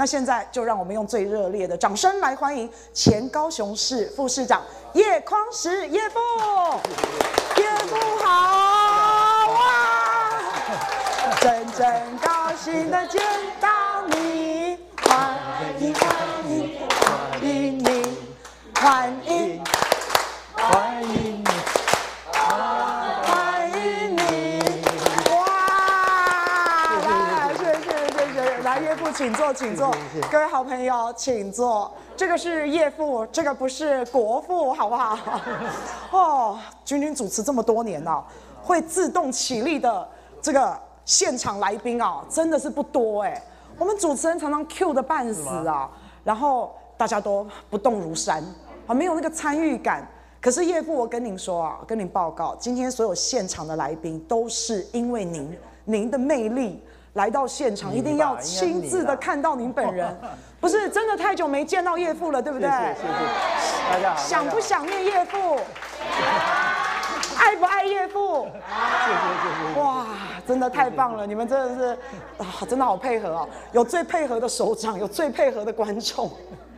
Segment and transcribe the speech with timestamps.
[0.00, 4.62] 那现在就让我们用最热烈的掌声来欢迎前高雄市副市长
[4.94, 6.18] 叶匡时叶副，
[7.60, 10.40] 叶副好哇！
[11.42, 13.20] 真真高兴的见
[13.60, 13.68] 到
[14.06, 15.36] 你，欢
[15.78, 16.10] 迎欢
[16.48, 18.16] 迎欢迎你，
[18.80, 19.29] 欢迎。
[29.20, 29.94] 请坐，请坐。
[30.32, 31.92] 各位好朋友，请坐。
[32.16, 35.18] 这个是叶父，这个不是国父，好不好？
[36.10, 38.26] 哦，君君主持这么多年了，
[38.62, 40.08] 会自动起立的
[40.40, 43.42] 这个现场来宾哦，真的是不多哎。
[43.76, 45.90] 我们主持人常常 Q 的半死啊，
[46.24, 48.42] 然后大家都不动如山
[48.86, 50.02] 啊，没有那个参与感。
[50.40, 56.82] 可是叶父，我跟您说啊，跟您报告，今天所有现场的来宾都是因为您，您的魅力
[57.14, 60.16] 来到现场，一定要亲自的看到您本人。
[60.60, 62.68] 不是真的太久没见到叶父了，对不对？
[62.68, 63.92] 谢谢谢谢。
[63.92, 64.16] 大家好。
[64.16, 65.58] 想不想念叶父？
[67.38, 68.44] 爱不爱叶父？
[68.44, 69.80] 谢谢谢谢。
[69.80, 70.06] 哇，
[70.46, 71.26] 真的太棒了！
[71.26, 71.98] 你们真的是
[72.38, 73.48] 啊，真的好配合哦。
[73.72, 76.30] 有最配合的首长，有最配合的观众。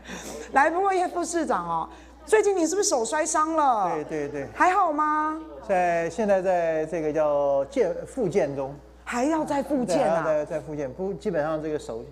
[0.52, 1.88] 来，不过叶副市长哦。
[2.24, 3.90] 最近你是不是手摔伤了？
[3.90, 5.36] 对对对，还好吗？
[5.68, 8.72] 在现在在这个叫健复健中，
[9.04, 10.24] 还要再复健啊？
[10.24, 12.04] 在在复健，不基本上这个手，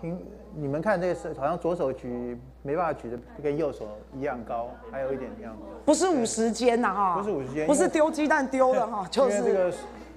[0.00, 0.18] 听
[0.54, 5.56] 你们看这个手好像左手举没办法举的跟右手一样高，还有一点这样。
[5.84, 7.18] 不是五十肩呐哈？
[7.18, 9.72] 不是五十肩，不是丢鸡蛋丢的哈，就是这个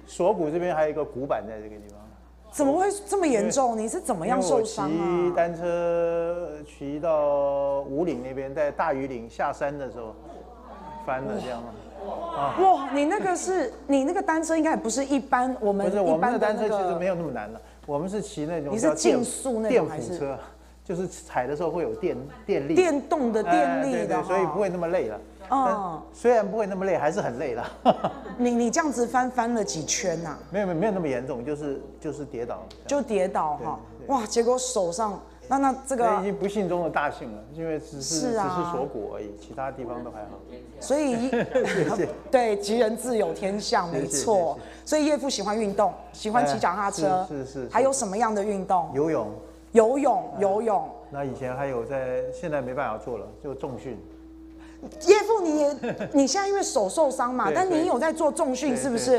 [0.06, 1.98] 锁骨这边还有一个骨板在这个地方。
[2.50, 3.76] 怎么会这么严重？
[3.76, 4.90] 你是怎么样受伤啊？
[4.90, 10.14] 骑单车骑到五岭那边，在大余岭下山的时候
[11.04, 11.68] 翻了这样哇，
[12.06, 19.22] 哇，你那个是你那个单车应该也不是一般我们、不是我们的单车其实没有那么难了，我们是骑那种叫电
[19.68, 20.38] 电辅车，
[20.84, 25.20] 就是踩的时候会有电电力，电动的电力的，对对，所以不会那么累了。
[25.50, 27.66] 哦，虽然不会那么累，还是很累了。
[28.36, 30.38] 你你这样子翻翻了几圈呐、啊？
[30.50, 33.80] 没有没有没有那么严重，就是就是跌倒，就跌倒哈。
[34.08, 40.38] 哇，结果手上那那这个已经不幸中的大幸了，因为只是，是、啊、只是锁骨而已，其他地方都还好。
[40.78, 41.30] 所以
[42.30, 44.58] 对，吉人自有天相，没错。
[44.84, 47.68] 所以叶父喜欢运动，喜欢骑脚踏车，是是，是。
[47.70, 48.90] 还有什么样的运动？
[48.94, 49.30] 游泳。
[49.72, 50.88] 游泳游泳。
[51.10, 53.98] 那以前还有在，现在没办法做了，就重训。
[55.06, 55.76] 叶父，你也
[56.12, 59.16] 你现在因为手受伤嘛，但你有在做重训是不是？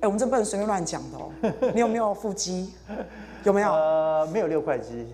[0.00, 1.70] 哎、欸，我们这不能随便乱讲的哦、喔。
[1.74, 2.72] 你有没有腹肌？
[3.44, 3.72] 有没有？
[3.72, 5.06] 呃，没有六块肌，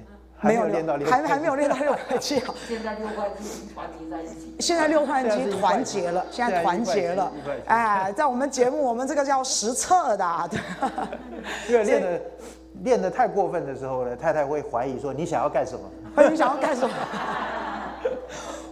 [0.45, 2.43] 没有练到六，还还没有练到六块肌。
[2.69, 4.55] 现在六块肌团结在一起。
[4.61, 7.33] 现在六块肌团结了，现在团结了。
[7.67, 10.49] 哎，在我们节目，我们这个叫实测的、啊。
[10.51, 10.61] 对。
[11.69, 12.21] 因为练的
[12.83, 16.29] 练的太过分的时候呢，太太会怀疑说你想要干什么？
[16.31, 16.95] 你想要干什么？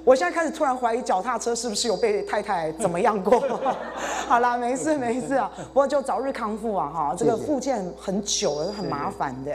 [0.05, 3.41] 我现在开始突然怀疑脚踏车是不是有被太太怎么样过？
[4.27, 9.53] 好啦，没事没事啊，不过就早日康复啊哈，这个复健很久了，很麻烦的。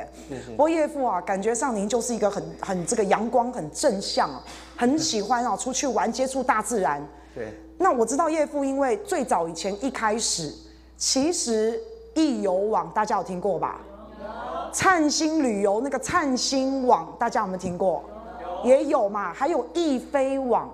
[0.51, 4.29] 不过叶父啊，感觉上您就是一个很很这个阳光、很正向，
[4.75, 7.05] 很喜欢啊出去玩、接触大自然。
[7.35, 7.53] 对。
[7.77, 10.53] 那我知道叶父，因为最早以前一开始，
[10.97, 11.79] 其实
[12.15, 13.81] 易游网大家有听过吧？
[14.71, 18.03] 灿星旅游那个灿星网，大家有没有听过？
[18.67, 20.69] 也有嘛，还有易飞网。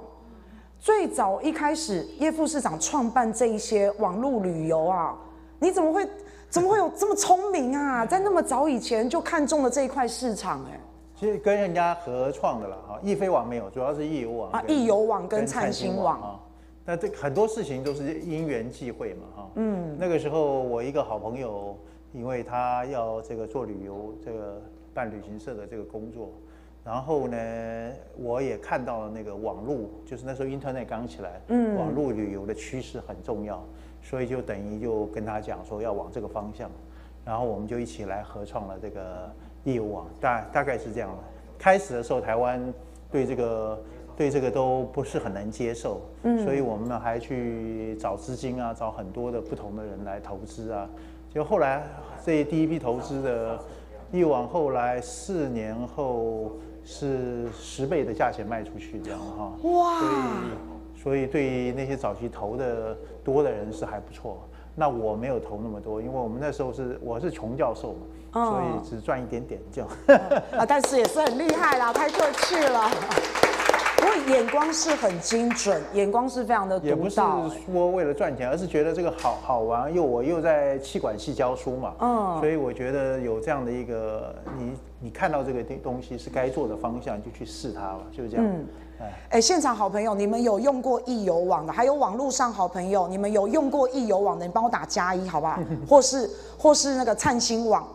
[0.80, 5.16] 最早一开始，叶副市长创办这一些网络旅游啊，
[5.60, 6.06] 你怎么会
[6.50, 8.04] 怎么会有这么聪明啊？
[8.08, 10.80] 在那么早以前就看中了这一块市场，哎。
[11.16, 16.40] 其实跟人家合创的了哈，易飞网没有，主要是易游网啊，易游网跟灿星网啊。
[16.84, 19.50] 那这很多事情都是因缘际会嘛哈。
[19.56, 19.96] 嗯。
[19.98, 21.78] 那个时候我一个好朋友，
[22.12, 24.62] 因为他要这个做旅游，这个
[24.94, 26.34] 办旅行社的这个工作。
[26.86, 33.64] 然后呢，我也看到了那个网络，就是那时候 Internet 刚起来，嗯，网络旅游的趋势很重要，
[34.02, 36.70] 所以就等于就跟他讲说要往这个方向，
[37.24, 39.32] 然后我们就一起来合创了这个
[39.64, 41.16] 业务网，大大概是这样的。
[41.58, 42.62] 开始的时候，台湾
[43.10, 43.82] 对这个
[44.18, 50.90] 对这个都不是很能接受，嗯，所以我们呢还去找资金啊，找很多的不同的人来投资啊，
[51.30, 51.82] 就后来
[52.26, 53.58] 这第一批投资的
[54.12, 56.52] 易游网，后来四年后。
[56.86, 60.00] 是十倍的价钱卖出去这样哈，哇！
[60.00, 64.42] 所以所以对于那些早期投的多的人是还不错。
[64.76, 69.90] 那我没有投那么多，因为我们那时候是我是穷教授嘛，哦、所以只赚一点点这样。
[70.58, 72.90] 啊，但是也是很厉害啦，太客气了。
[74.28, 76.90] 眼光是很精准，眼光是非常的独到。
[76.90, 77.16] 也不是
[77.66, 88.46] 说为了赚钱，而是觉得这个好好玩，又我又在气管系教书嘛，嗯，所以我觉得有这样的一个，你你看到这个东西是该做的方向，就去试它吧，就是这样。
[88.46, 88.66] 嗯，
[89.30, 95.60] 哎，现场好朋友，你们有用过易游网的，还有网络上好朋友，你们有用过易游网的，你帮我打加一好不好？
[95.88, 97.86] 或是或是那个灿星网。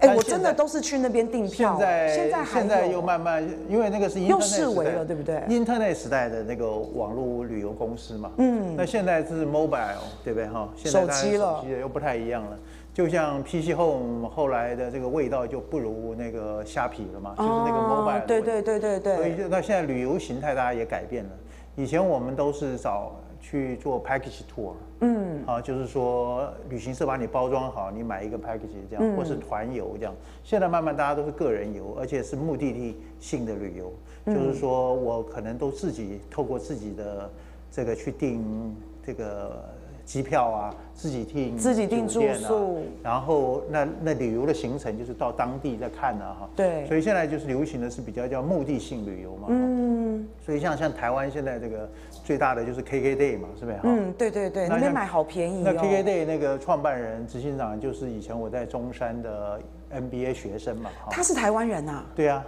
[0.00, 1.76] 哎，我真的都是去那边订票。
[1.78, 8.30] 现在现在现在又慢慢，因为那个是又视为了，对不对？Internet 时代的那个网络旅游公司嘛。
[8.36, 8.74] 嗯。
[8.76, 10.68] 那现在是 mobile，对不对哈？
[10.76, 11.60] 手机了。
[11.60, 12.58] 手机又不太一样了。
[12.92, 18.26] 就像 PC Home 后来的这个味道就不如那个虾皮了嘛，就是那个 mobile。
[18.26, 19.16] 对对对对对。
[19.16, 21.30] 所以那现在旅游形态大家也改变了。
[21.74, 23.12] 以前我们都是找。
[23.48, 30.12] 去做 package tour，嗯，啊，就是说旅行社把你包装好，你买一个 package 这样，嗯、或是团游这样。
[30.42, 33.92] 现在慢慢大家都是个人游，而且是目的地性的旅游，
[34.24, 37.30] 嗯、就是说我可能都自己透过自己的
[37.70, 39.64] 这个去订这个。
[40.06, 46.48] 机票啊，自己订自己订住宿，然后那那旅游的行程就是到当地再看啊哈。
[46.54, 46.86] 对。
[46.86, 49.48] 所以现在就是流行的是比较叫目的性旅游嘛。
[49.50, 50.26] 嗯。
[50.40, 51.90] 所以像像台湾现在这个
[52.24, 53.78] 最大的就是 KKday 嘛，是不是？
[53.82, 55.62] 嗯，对对对，那边买好便宜。
[55.64, 59.60] 那 KKday 那个创办人、执行长就是以前我在中山的
[59.92, 60.88] MBA 学生嘛。
[61.10, 62.04] 他是台湾人呐。
[62.14, 62.46] 对啊。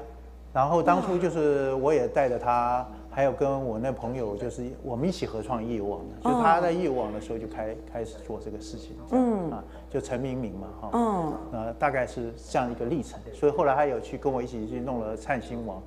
[0.53, 2.87] 然后当初就是我也带着他。
[3.19, 9.51] 还有跟我那朋友，就是我们一起合创易游网的，就他在易游网的时候就开开始做这个事情，嗯。
[9.51, 15.83] 啊，就陈明明嘛，哈，嗯，呃，大概是这样一个历程，所以后来他有去跟我一起去弄了灿星网，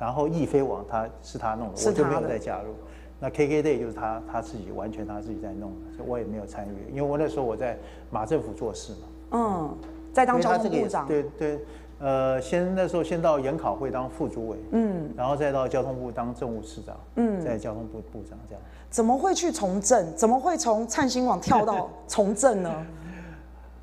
[0.00, 2.72] 然后易飞网他是他弄的，我就没有再加入。
[3.20, 7.78] 那 KKday 就是他他自己完全他自己在弄的，所以我也没有参与，因为我那时候我在
[8.10, 8.98] 马政府做事嘛，
[9.32, 9.76] 嗯，
[10.10, 11.58] 在当交通部长，对对。
[12.02, 18.62] 呃，先那时候先到研考会当副主委，嗯，然后再到交通部当政务次长，嗯，在交通部部长这样。
[18.90, 20.12] 怎么会去从政？
[20.16, 22.86] 怎么会从灿星网跳到 从政呢？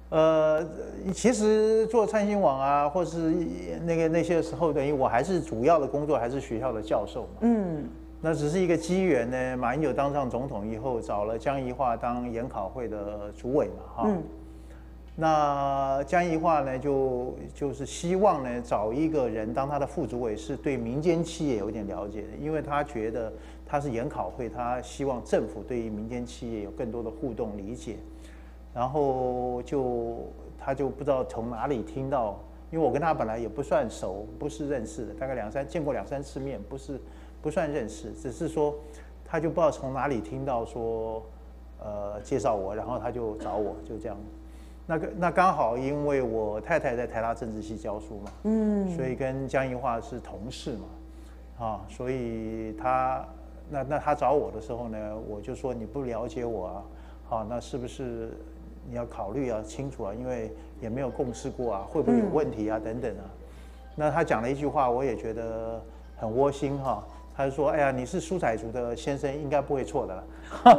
[0.10, 0.68] 呃，
[1.14, 3.34] 其实做灿星网啊，或是
[3.86, 7.86] 那个那些时候，等于我还是主要的工作还是学校的教授嘛，嗯，
[8.20, 9.56] 那只是一个机缘呢。
[9.56, 14.04] 马英九当上总统以后，找了江宜桦当研考会的主委嘛，哈。
[14.08, 14.22] 嗯
[15.22, 23.34] 那江宜樺呢，就就是希望呢，找一个人当他的副主委，是对民间企业有点了解的，因为他觉得
[23.66, 27.98] 他是研考会，他希望政府对于民间企业有更多的互动理解。
[28.74, 30.20] 然后就
[30.58, 32.40] 他就不知道从哪里听到，
[32.72, 36.98] 因为我跟他本来也不算熟，不是认识的，大概两三见过两三次面，不是
[37.42, 38.74] 不算认识，只是说
[39.26, 41.22] 他就不知道从哪里听到说，
[41.78, 44.16] 呃，介绍我，然后他就找我，就这样。
[44.90, 53.24] 那个那刚好，因为我太太在台大政治系教书嘛，嗯，所以跟江宜桦是同事嘛，啊，所以他
[53.70, 56.82] 那那他找我的时候呢，我就说你不了解我啊，
[57.30, 58.36] 好，那是不是
[58.90, 60.52] 你要考虑啊清楚啊，因为
[60.82, 63.30] 也没有共事过啊，会不会有问题啊等等啊。
[63.96, 65.80] 那他讲了一句话，我也觉得
[66.18, 67.04] 很窝心哈，
[67.38, 70.24] 他就说，哎呀，你是苏彩竹的先生，应该不会错的了。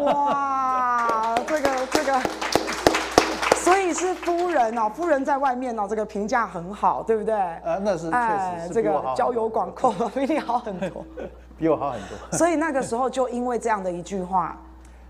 [0.04, 2.79] 哇，这个这个。
[3.62, 7.34] 所以是夫人哦，夫人在外面哦，这个评价很好，对不对？
[7.34, 8.16] 呃，那是确
[8.58, 11.04] 实是，这个交友广阔， 比你好很多，
[11.58, 12.38] 比我好很多。
[12.38, 14.58] 所以那个时候就因为这样的一句话，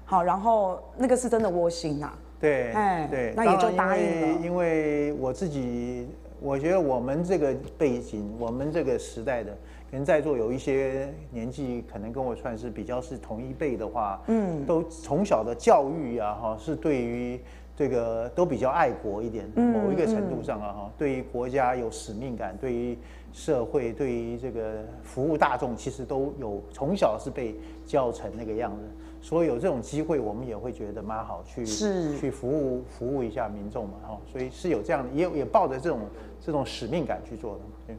[0.04, 2.12] 好，然后那个是真的窝心呐。
[2.40, 4.38] 对，哎，对，那也就答应了。
[4.42, 6.08] 因为我自己，
[6.40, 9.52] 我觉得我们这个背景，我们这个时代的，
[9.90, 17.40] 可能在座有一些年纪，可能跟我算是比较是同一辈的话，嗯，都从小的教育啊，哈，是对于。
[17.80, 22.98] 这个都比较爱国一点，某一个程度上啊哈，对于国家有使命感，对于
[23.32, 28.82] 社会，对于这个服务大众，其实都有从小是被教成那个样子，
[29.22, 36.00] 所以有这种机会，我们也会觉得蛮好，去是去服务服务一下民众嘛哈，所以是有这样的，也也抱着这种
[36.38, 37.60] 这种使命感去做的。
[37.86, 37.96] 对，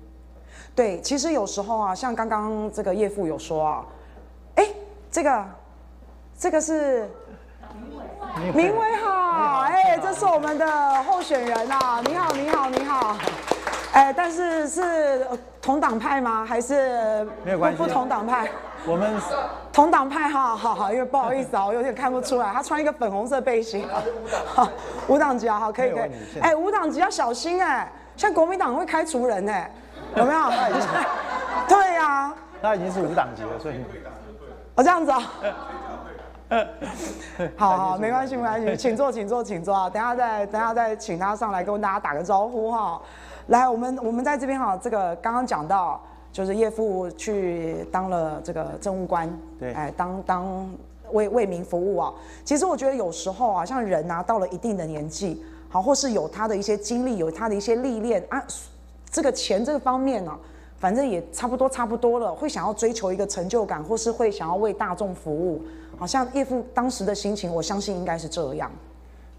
[0.76, 3.88] 对，其实有时候啊，像刚刚这个叶父有说啊，
[4.58, 4.64] 哎，
[5.10, 5.46] 这个
[6.38, 7.10] 这个是。
[8.54, 12.00] 明伟好，哎，这是我们的候选人啊！
[12.04, 13.16] 你好，你好，你好，
[13.94, 15.28] 哎，但是是
[15.62, 16.46] 同党派吗？
[16.48, 18.50] 还是没有关系，不同党派？
[18.86, 19.14] 我们
[19.72, 24.02] 同党派哈，好好，因为不好意思啊， 我有点看不出来，他穿一个粉红色背心啊，
[24.56, 24.68] 好，
[25.08, 29.72] 无党籍啊，好，可以可以，哎，无党籍要小心哎，像国民党会开除人哎，
[30.16, 30.40] 有没有？
[31.68, 33.76] 对呀，他已经是无党籍了，所以
[34.76, 35.22] 哦，这样子啊。
[37.56, 39.90] 好 好， 没关系，没关系， 请坐，请坐，请坐啊！
[39.90, 43.02] 等下再，等下再请他上来跟大家打个招呼哈。
[43.48, 50.70] 来，我们我们在这边哈，这个刚刚讲到就是叶父去当了这个政务官，对，哎，当当
[51.12, 52.14] 为为民服务啊。
[52.44, 58.44] 其实我觉得有时候啊，像人啊，到了一定的年纪，好，或是有他的一些经历，有他的一些历练啊，
[59.10, 60.40] 这个钱这个方面呢、啊，
[60.82, 65.62] 反正也差不多差不多了，会想要追求一个成就感，或是会想要为大众服务。
[65.96, 68.72] 好像叶父当时的心情，我相信应该是这样。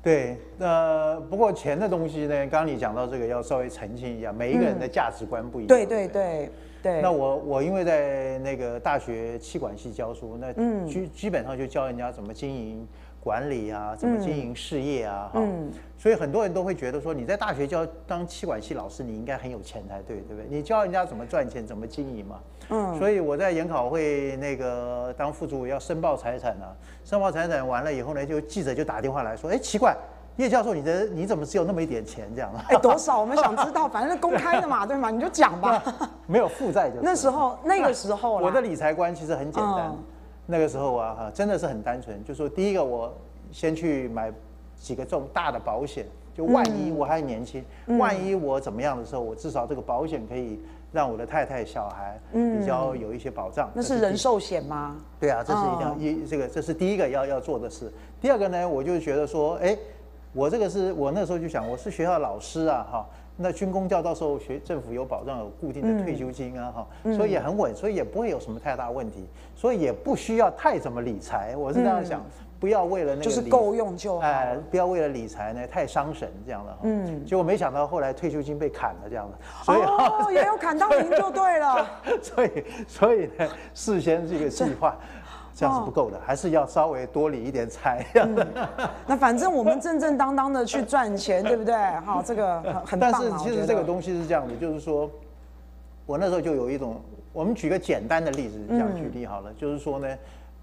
[0.00, 5.66] 对，呃，不过钱的东西呢，刚刚你讲到这个，要稍微澄清一下，每一个人的价值观不一样。
[5.66, 6.49] 对对对
[6.80, 7.02] 对。
[7.02, 10.52] 那我我因为在那个大学气管系教书，那
[10.87, 12.87] 基基本上就教人家怎么经营
[13.22, 15.40] 管理啊，怎么经营事业啊，哈。
[15.96, 20.46] 所以很多人都会觉得说，你在大学教当气管系老师，你应该很有钱才对，对不对？
[20.50, 22.40] 你教人家怎么赚钱，怎么经营嘛。
[22.70, 22.98] 嗯。
[22.98, 26.74] 所以我在研考会那个当副主委要申报财产啊，
[27.04, 29.96] 申报财产完了以后呢，就记者就打电话来说，哎，奇怪，
[30.36, 32.50] 叶教授，你的你怎么只有那么一点钱这样？
[32.68, 33.20] 哎，多少？
[33.20, 35.08] 我们想知道，反正公开的嘛，对吗？
[35.10, 35.80] 你就讲吧。
[36.26, 36.96] 没有负债就。
[37.00, 39.94] 那时候，那个时候， 我的理财观其实很简单。
[40.46, 43.12] 那个时候啊，哈，真的是很单纯，就说第一个，我
[43.50, 44.32] 先去买。
[44.75, 50.58] 几个重大的保险，就万一我还年轻，嗯、万一我怎么样的时候，我至少这个保险可以
[50.90, 53.68] 让我的太太、小孩比较有一些保障。
[53.68, 54.96] 嗯、那是人寿险吗？
[55.20, 57.92] 对啊，这是一定要一、哦、这个这是第一个要要做的事。
[58.20, 59.78] 第二个呢，我就觉得说，哎，
[60.32, 63.06] 我这个是我那时候就想，我是学校老师啊，哈，
[63.42, 72.20] 那军工教到时候学政府有保障，有固定的退休金啊，哈、嗯，所以也很稳，所以也不会有什么太大问题，所以也不需要太怎么理财，我是这样想。
[72.20, 76.78] 嗯不要为了那个就是够用就好，哎，不要为了理财呢太伤神这样的哈。
[76.82, 81.90] 嗯，结果没想到后来退休金被砍了这样的，所以哦 也有砍到您就对了。
[82.22, 84.96] 所以所以呢，事先这个计划
[85.62, 88.04] 这样是不够的，还是要稍微多理一点财。
[89.07, 91.75] 那反正我们正正当当的去赚钱，对不对？
[92.00, 93.12] 好，这个很很棒。
[93.12, 95.09] 但是其实这个东西是这样的，就是说，
[96.04, 97.00] 我那时候就有一种，
[97.33, 100.09] 我们举个简单的例子，这样举例好了，就是说呢。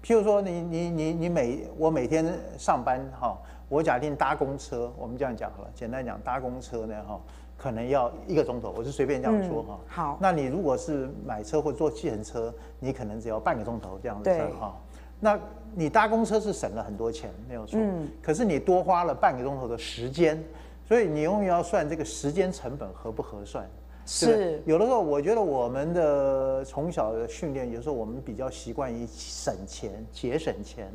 [0.02, 2.24] 譬如说你，你你你你每我每天
[2.56, 3.36] 上班哈，
[3.68, 7.20] 我假定搭公车，我们这样讲好了，简单讲搭公车呢哈，
[7.58, 9.78] 可能要一个钟头，我是随便这样说哈、嗯。
[9.86, 14.74] 好，那你如果是买车或坐计程车，你可能只要半个钟头这样子哈。
[15.20, 15.38] 那
[15.74, 17.78] 你搭公车是省了很多钱，没有错。
[17.78, 18.08] 嗯。
[18.20, 20.42] 可是你多花了半个钟头的时间，
[20.88, 23.68] 所以你永远要算这个时间成本合不合算。
[24.06, 30.90] 是，有的时候我觉得我们的从小的训练，有时候我们比较习惯于省钱、节省钱，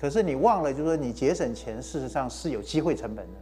[0.00, 3.34] 可是你忘了，就是说你节省钱，事实上是有机会成本的，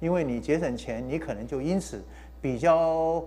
[0.00, 2.02] 因为你节省钱，你可能就因此
[2.40, 3.22] 比较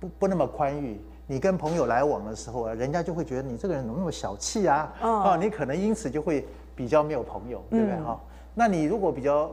[0.00, 0.98] 不不那么宽裕。
[1.28, 4.92] 你跟朋友来往的时候啊，人家就会觉得你这个人怎么那么小气啊？
[5.00, 6.44] 啊，你可能因此就会
[6.74, 8.18] 比较没有朋友，对不对哈？
[8.54, 9.48] 那你如果比较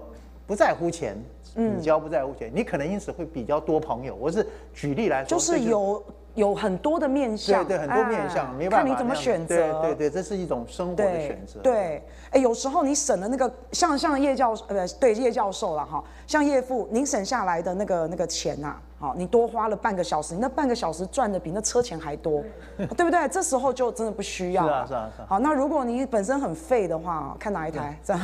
[0.48, 1.16] 不在乎钱。
[1.58, 4.14] 你交不在乎钱，你可能因此会比较多朋友。
[4.20, 6.04] 我是举例来说，就是有
[6.34, 9.56] 有很多的面相，对对，很多面向，没办法，看你怎么选择。
[9.56, 11.62] 对对对，这是一种生活的选择。
[11.62, 18.76] 对，哎，有时候你省了那个，像像叶教授，呃，对叶教授了哈，像叶父，您省下来的那个那个钱呐。
[19.06, 22.44] 好，你多花了半个小时，你那半个小时赚的比那车钱还多，
[22.76, 23.28] 对不对？
[23.28, 24.64] 这时候就真的不需要。
[24.64, 25.28] 是啊，是啊，是啊。
[25.30, 28.22] 好，那如果你本身很废的话，看哪一台这样。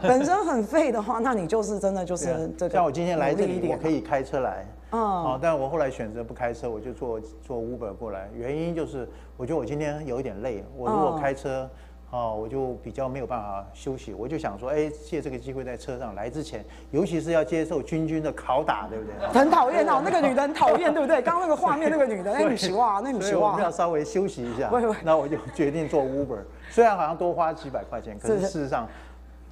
[0.00, 2.72] 本身很废的话，那你就是真的就是这个。
[2.72, 4.64] 像我今天来这里，我可以开车来。
[4.92, 4.98] 嗯。
[4.98, 8.30] 好，但我后来选择不开车，我就坐坐 Uber 过来。
[8.34, 10.64] 原因就是，我觉得我今天有一点累。
[10.74, 11.68] 我如果开车。
[12.14, 19.14] 哦，我就比较没有办法休息，我就想说，哎，借这个机会在车上来之前，尤其是要接受君君的拷打，对不对？
[19.36, 21.20] 很讨厌哦，那个女的很讨厌，对不对？
[21.20, 23.30] 刚刚那个画面，那个女的，那女希望，那女娃娃。
[23.30, 24.70] 所以我们要稍微休息一下。
[25.02, 26.38] 那我就决定做 Uber，
[26.70, 28.86] 虽然好像多花几百块钱，可是事实上。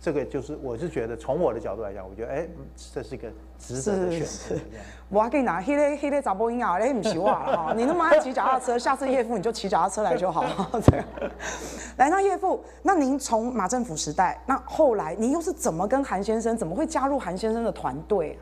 [0.03, 2.45] 这个就是，我是觉得从我的角度来讲，我觉得哎，
[2.93, 4.61] 这是一个值得的选择。
[5.09, 10.45] 我跟你讲，黑嘞黑嘞杂波音啊，你不喜欢哈， 你那么爱骑脚踏车，下次叶父你就骑脚踏车来就好。
[10.81, 11.07] 这样，
[11.99, 18.37] 来，那叶父，那您从马政府时代，那后来您又是怎么跟韩先生，怎么会加入韩先生的团队？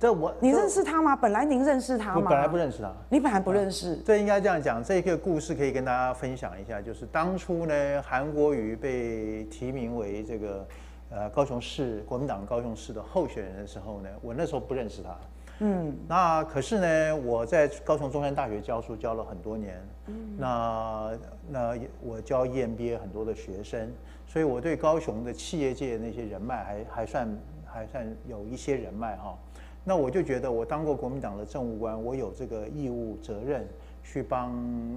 [0.00, 1.14] 这我你认识他吗？
[1.14, 2.16] 本来您认识他吗？
[2.16, 2.90] 我本来不认识他。
[3.10, 3.96] 你本来不认识。
[4.06, 10.66] 这应该这样讲，这个故事可以跟大家分享一下，就是当初呢，韩国瑜被提名为这个。
[11.10, 15.16] 呃，高雄市国民党高雄市的候选人的时候呢，我那时候不认识他。
[15.60, 19.80] 嗯，那可是呢，我在高雄中山大学教书教了很多年。
[20.06, 21.12] 嗯，那
[21.48, 23.92] 那我教 EMBA 很多的学生，
[24.26, 29.38] 所以我对高雄的企业界那些人脉还还算还算有一些人脉哈。
[29.84, 33.68] 那我就觉得我当过国民党的政务官，我有这个义务责任
[34.02, 34.52] 去帮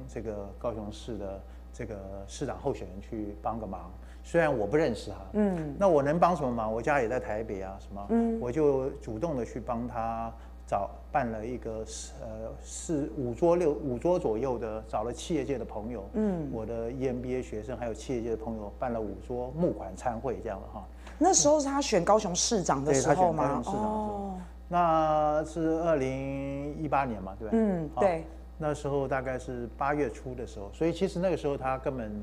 [0.07, 1.39] 这个高雄市的
[1.71, 3.91] 这个市长候选人去帮个忙。
[4.27, 6.73] 虽然我不认识他，嗯，那我能帮什么忙？
[6.73, 10.29] 我家也在台北啊，什么，嗯，我就主动的去帮他
[10.67, 11.31] 找办。
[11.31, 11.85] 了一个
[12.21, 20.85] 呃四五桌六五桌左右的，找了企业界的朋友，嗯，我的 EMBA 学生还有企业界的朋友办了五桌募款餐会这样的哈。
[21.17, 23.45] 那时候是他选高雄市长的时候吗？
[23.45, 23.77] 对，他选高雄市长的时候。
[23.77, 27.59] 哦，那是二零一八年嘛，对不对？
[27.61, 28.25] 嗯，对。
[28.57, 32.21] 那时候大概是八月初的时候，所以其实那个时候他根本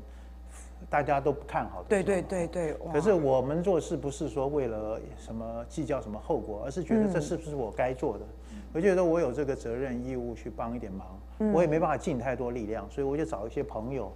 [0.89, 1.83] 大家都不看好。
[1.87, 2.73] 对对对对。
[2.91, 8.25] 可是我们做事不是说为了什么计较什么后果，而是觉得这是不是我该做的？
[8.51, 11.07] 嗯、我觉得我有这个责任义务去帮一点忙，
[11.39, 14.11] 嗯、我也没办法尽太多力量，所以我就找一些朋友，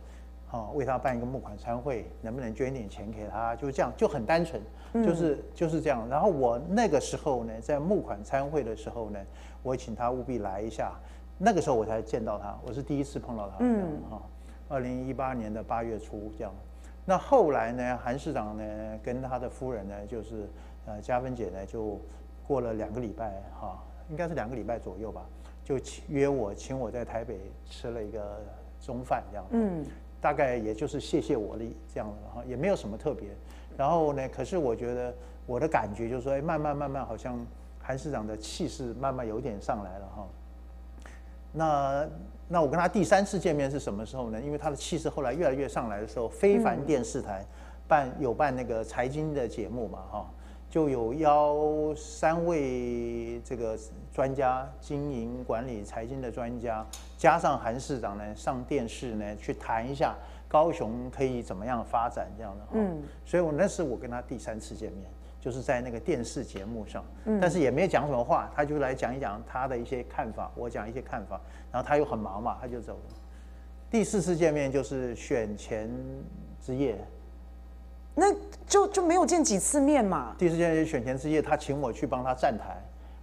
[0.51, 3.55] 啊，为他办一个募款餐会，能不能捐点钱给他？
[3.55, 4.61] 就这样，就很单纯，
[4.93, 6.07] 就是就是这样。
[6.09, 9.19] 然后我那个时候呢，在募款餐会的时候呢，
[9.63, 10.93] 我请他务必来一下。
[11.41, 13.55] 那个时候我才见到他，我是第一次碰到他。
[13.59, 14.21] 嗯，哈，
[14.69, 16.53] 二零一八年的八月初这样。
[17.05, 20.47] 那后来呢，韩市长呢跟他的夫人呢，就是
[20.85, 21.99] 呃嘉芬姐呢，就
[22.47, 25.25] 过了两个礼拜哈，应该是两个礼拜左右吧，
[25.63, 28.39] 就请约我，请我在台北吃了一个
[28.79, 29.45] 中饭这样。
[29.49, 29.83] 嗯，
[30.21, 33.29] 大概也就是谢谢我的这样的哈，也没有什么特别。
[33.75, 35.11] 然后呢，可是我觉得
[35.47, 37.43] 我的感觉就是说，哎，慢慢慢慢好像
[37.81, 40.27] 韩市长的气势慢慢有点上来了哈。
[41.51, 42.07] 那
[42.47, 44.41] 那我跟他第三次见面是什么时候呢？
[44.41, 47.45] 因为他的气势后来越来越上来的时候，非凡电视台
[47.87, 50.29] 办有办那个财经的节目嘛，哈，
[50.69, 53.77] 就有邀三位这个
[54.13, 56.85] 专家，经营管理财经的专家，
[57.17, 60.15] 加上韩市长呢上电视呢去谈一下
[60.47, 65.09] 高雄可以怎么样发展这样的，嗯，所以我那是我跟他第三次见面。
[65.39, 67.03] 就是在那个电视节目上，
[67.39, 71.39] 但是也没有讲什么话，他就来讲一讲他的一些看法，我讲一些看法，
[71.71, 73.15] 然后他又很忙嘛，他就走了。
[73.89, 75.89] 第四次见面就是选前
[76.61, 76.97] 之夜，
[78.13, 78.33] 那
[78.67, 80.35] 就就没有见几次面嘛。
[80.37, 82.75] 第四次见面选前之夜，他请我去帮他站台，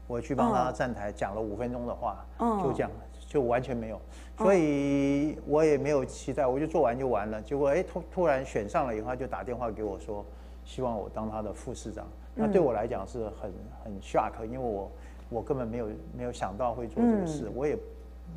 [0.06, 2.90] 我去帮他站台讲了五分钟的话，就这样，
[3.28, 4.00] 就完全没有，
[4.38, 7.42] 所以我也没有期待，我就做完就完了。
[7.42, 10.24] 结果哎，突突然选上了以后，他就打电话给我说。
[10.66, 12.04] 希望我当他的副市长，
[12.34, 13.52] 那对我来讲是很
[13.84, 14.90] 很 shock，因为我
[15.30, 17.78] 我根本没有没有想到会做这个事，我也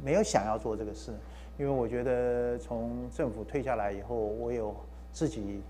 [0.03, 1.11] 没有想要做这个事，
[1.57, 4.75] 因为我觉得从政府退下来以后，我有
[5.11, 5.63] 自己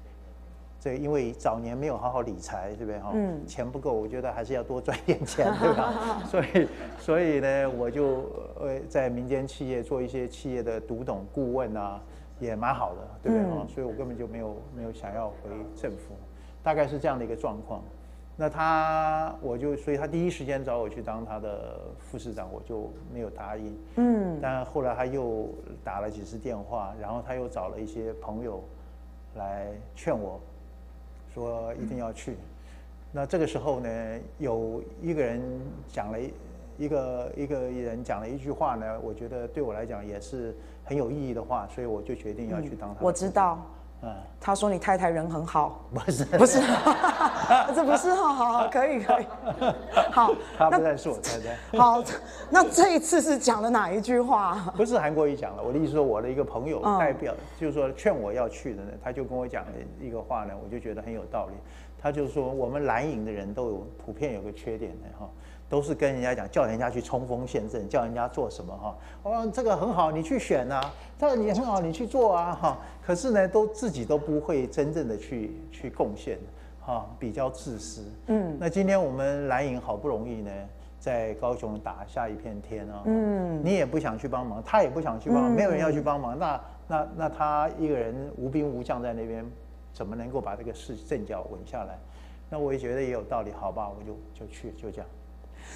[0.82, 3.12] 这因为早年没有好好理财，对不对哈？
[3.14, 3.48] 嗯。
[3.48, 6.22] 钱不够，我觉得还是要多赚点钱，对吧？
[6.28, 6.68] 所以
[7.00, 8.26] 所以呢，我就
[8.60, 12.02] 呃在民间企业做一些企业的独董顾问啊，
[12.38, 13.66] 也蛮好的，对不对哈？
[13.68, 16.14] 所以我根本就没有没有想要回政府。
[16.70, 17.82] 大概是这样的一个状况，
[18.38, 23.76] 那他我就，所以他第一时间找我去当他的副市长，我就没有答应。
[23.96, 25.50] 嗯，但后来他又
[25.84, 28.64] 打了几次电话，然后他又找了一些朋友
[29.34, 30.40] 来劝我，
[31.34, 32.38] 说一定要去。
[33.12, 35.42] 那这个时候呢，有一个人
[35.88, 36.32] 讲了一
[36.78, 40.56] 一个一个人讲了一句话呢，我觉得对我来讲也是
[40.86, 43.04] 很有意义的话，所以我就决定要去当他。
[43.04, 43.60] 我知道。
[44.02, 46.60] 嗯，他说你太太人很好，不是 不是，
[47.76, 49.26] 这不是哈，好好可以可以，
[50.12, 51.78] 好，他不再是我太太。
[51.78, 52.02] 好，
[52.50, 54.74] 那这一次是讲了哪一句话？
[54.78, 61.54] 不是韩国瑜讲了，我的意思说我的一个朋友代表，就是说劝我要去的呢，他就跟我讲了一个话呢，我就觉得很有道理。
[62.02, 65.30] 他就说我们蓝营的人都有普遍有个缺点的哈。
[65.70, 68.98] 都是跟人家讲，叫人家去冲锋陷阵，叫人家做什么哈？
[69.22, 72.80] 哦，这个很好，你去选呐、啊；这个你很好，你去做啊哈。
[73.06, 76.40] 可是呢，都自己都不会真正的去去贡献，
[76.82, 78.04] 哈，比较自私。
[78.28, 78.58] 嗯。
[78.60, 80.52] 那今天我们蓝营好不容易呢，
[81.00, 83.04] 在高雄打下一片天啊。
[83.06, 83.64] 嗯。
[83.64, 86.38] 你也不想去帮忙，他也不想去帮忙，没有人要去帮忙。
[86.40, 89.46] 那那那他一个人无兵无将在那边，
[89.94, 91.96] 怎么能够把这个事阵脚稳下来？
[92.50, 95.08] 那我也觉得也有道理，好吧，我就就去，就这样。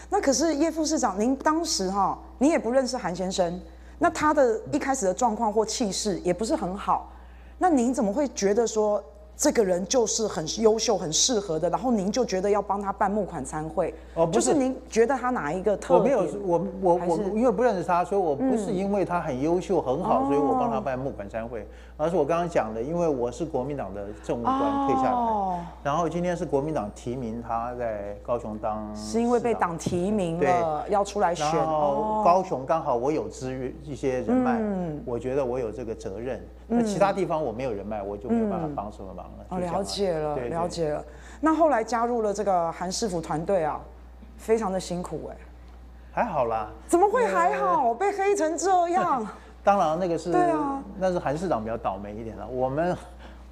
[0.10, 3.60] 那可是叶副市长，您当时哈，你也不认识韩先生，
[4.00, 7.12] 那他的一开始的状况或气势也不是很好，
[7.58, 9.04] 那您怎么会觉得说？
[9.36, 16.16] 这个人就是很优秀、很适合的，然后您就觉得要帮他办募款参会，哦，不是，就是您觉得他哪一个特点？
[16.16, 34.60] 我没有，我我我因为不认识他，所以我不是因为他很优秀、很好，所以我帮他办募款参会，而是我刚刚讲的，因为我是国民党的政务官退下来，然后今天是国民党提名他在高雄当，是因为被党提名了要出来选，然后高雄刚好我有资源一些人脉，
[35.06, 36.44] 我觉得我有这个责任。
[36.68, 39.46] 那其他地方我没有人脉，我就没有办法帮什么忙了。
[39.50, 41.04] 哦，了解了，了解了。
[41.40, 43.80] 那后来加入了这个韩师傅团队啊，
[44.38, 45.38] 非常的辛苦哎。
[46.12, 46.70] 还好啦。
[46.88, 47.94] 怎么会还好？
[47.94, 49.26] 被黑成这样。
[49.64, 52.48] 当然那个是，对啊，那是韩市长比较倒霉一点了。
[52.48, 52.96] 我们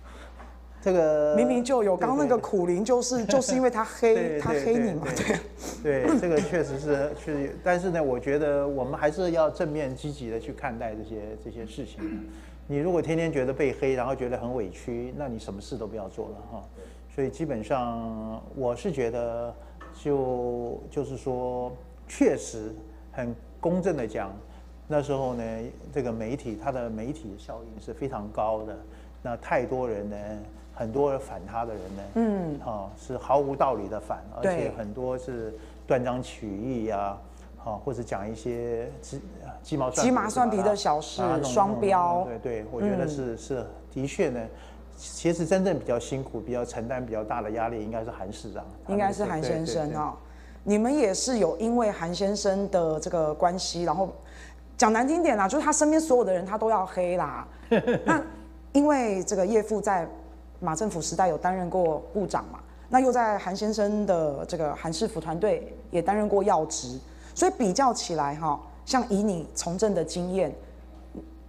[0.81, 5.39] 这个明明就有，刚刚那个苦灵就是就是因为他黑 他黑你嘛，对。
[5.81, 12.27] 对，这个确实是是，但是呢，我觉得我们还是要正面积极的去看待这些这些事情。
[12.67, 16.63] 你如果天天觉得被黑，然后觉得很委屈，那你什么事都不要做了哈。
[17.13, 19.53] 所以基本上我是觉得
[19.93, 21.71] 就，就就是说，
[22.07, 22.71] 确实
[23.11, 24.31] 很公正的讲，
[24.91, 25.43] 那时候呢，
[25.93, 28.77] 这个媒体它的媒体效应是非常高的，
[29.23, 30.17] 那太多人呢。
[30.73, 35.53] 很多反他的人呢，嗯，啊，是毫无道理的反，而且很多是
[35.85, 37.15] 断章取义呀，
[37.63, 39.21] 啊，或者讲一些鸡
[39.61, 42.23] 鸡毛蒜鸡毛蒜皮的小事，双标。
[42.23, 44.39] 对对，我觉得是是的确呢。
[44.97, 50.17] 其实真正比较辛苦、比较承担比较大的压力，应该是韩市长，应该是韩先生啊。
[50.63, 54.09] 你们也是有因为韩先生的这个关系，然后
[54.81, 57.47] 讲难听点啦，就是他身边所有的人他都要黑啦。
[58.03, 58.19] 那
[58.71, 60.09] 因为这个叶父在。
[60.63, 62.59] 马政府时代有担任过部长嘛？
[62.87, 66.99] 那又在韩先生的这个韩氏府团队也担任过要职，
[67.33, 70.53] 所以比较起来哈，像以你从政的经验，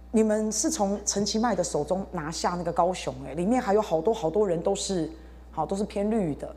[0.09, 5.07] 你们是从陈其迈的手中拿下那个高雄，哎，里面还有好多好多人都是
[5.51, 6.55] 好都是偏绿的，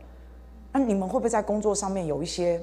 [0.72, 2.58] 那你们会不会在工作上面有一些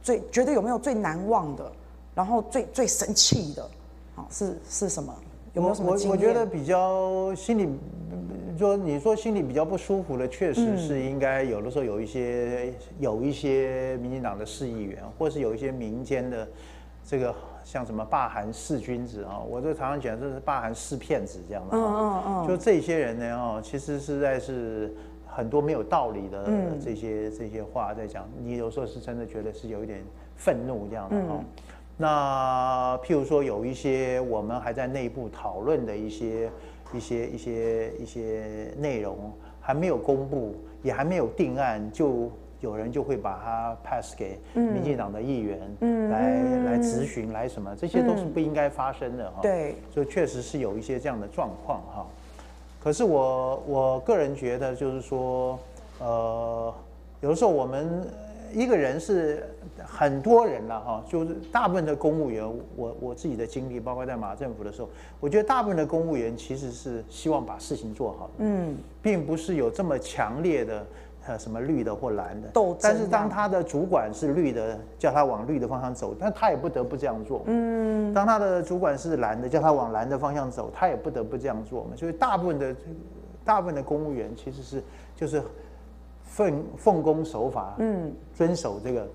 [0.00, 1.72] 最觉得有没有最难忘的，
[2.14, 3.68] 然后最最生气的，
[4.14, 5.14] 好是是什么？
[5.54, 5.90] 有没有什么？
[5.90, 7.68] 我我觉得比较心里。
[8.58, 16.46] 说你说心里比较不舒服的，确实是应该有的时候有一些有一些民进党的市议员，或是有一些民间的
[17.04, 21.76] 这个像什么霸韩四君子啊，我就常常讲这是霸韩四骗子这样的。
[21.76, 22.46] 嗯嗯嗯。
[22.46, 24.94] 就这些人呢，哦，其实实在是
[25.26, 26.46] 很多没有道理的
[26.78, 30.04] 这些这些话在讲，你有时候是真的觉得是有一点
[30.36, 31.40] 愤怒这样的哈。
[31.96, 36.50] 那譬如说有一些我们还在内部讨论的一些。
[36.94, 46.20] 一些一些一些内容还没有公布，也还没有定案，就有人就会把它 pass 给民进党的议员，嗯，来
[46.72, 49.38] 来咨询，来什么，这些都是不应该发生的哈。
[49.40, 52.06] 对，所以确实是有一些这样的状况哈。
[52.78, 55.58] 可是我我个人觉得，就是说，
[55.98, 56.74] 呃，
[57.22, 58.06] 有的时候我们。
[58.52, 59.48] 一个人是
[59.84, 62.44] 很多人了哈，就是大部分的公务员，
[62.76, 64.88] 我我自己的经历，包括在马政府的时候，
[65.18, 70.86] 我觉得大部分的公务员其实是希望把事情做好的，嗯，并不是有这么强烈的
[71.26, 72.78] 呃什么绿的或蓝的斗争。
[72.82, 77.42] 但是当他的主管是绿的，叫他往绿的方向走，但他也不得不这样做。
[77.46, 81.90] 嗯，当他的主管是蓝的，叫他往蓝的方向走，他也不得不这样做嘛。
[81.96, 82.76] 所以大部分的
[83.44, 84.82] 大部分的公务员其实是
[85.16, 85.42] 就是。
[86.32, 89.06] 奉奉公守法，嗯，遵守这个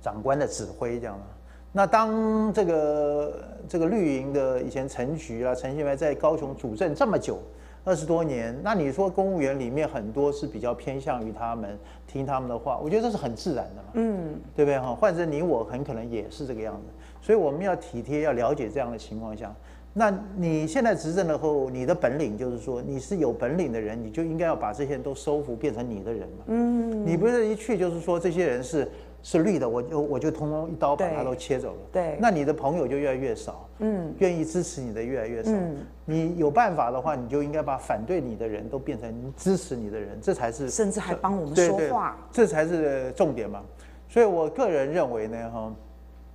[0.00, 1.24] 长官的指挥，这样的。
[1.72, 7.38] 那当这个这个绿营的以前陈菊啊、陈新梅在高雄主政这么久，
[7.84, 14.94] 二十多年，那你说公务员里面很多是比较偏向于他们，听他们的话，我觉得这是很自然的嘛，嗯，对不对哈？
[14.94, 16.82] 换成你我，很可能也是这个样子。
[17.20, 19.52] 所以我们要体贴，要了解这样的情况下。
[19.98, 26.44] 那你现在执政了后，你的本领就是说你是有本领的人，你就应该要把这些人都收服，变成你的人嘛。
[26.48, 28.86] 嗯，你不是一去就是说这些人是
[29.22, 31.78] 是绿的，我就我就通通一刀把他都切走了。
[31.90, 33.66] 对，那你的朋友就越来越少。
[33.78, 35.50] 嗯，愿意支持你的越来越少。
[35.50, 43.62] 嗯，你有办法的话，你就应该把反对你的人都变成支持你的人，这才是甚至还帮我们说话，这才是重点嘛。
[44.10, 45.72] 所以我个人认为呢，哈，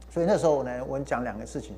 [0.10, 1.76] 所以那时候呢，我讲两个事情。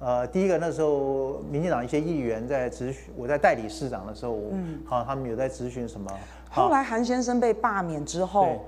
[0.00, 6.08] 呃，第一个那时候，民进党一些议员在咨询，我在代理市长的时候，嗯，好，他们有在咨询什么？
[6.48, 8.64] 后来韩先生被罢免之后，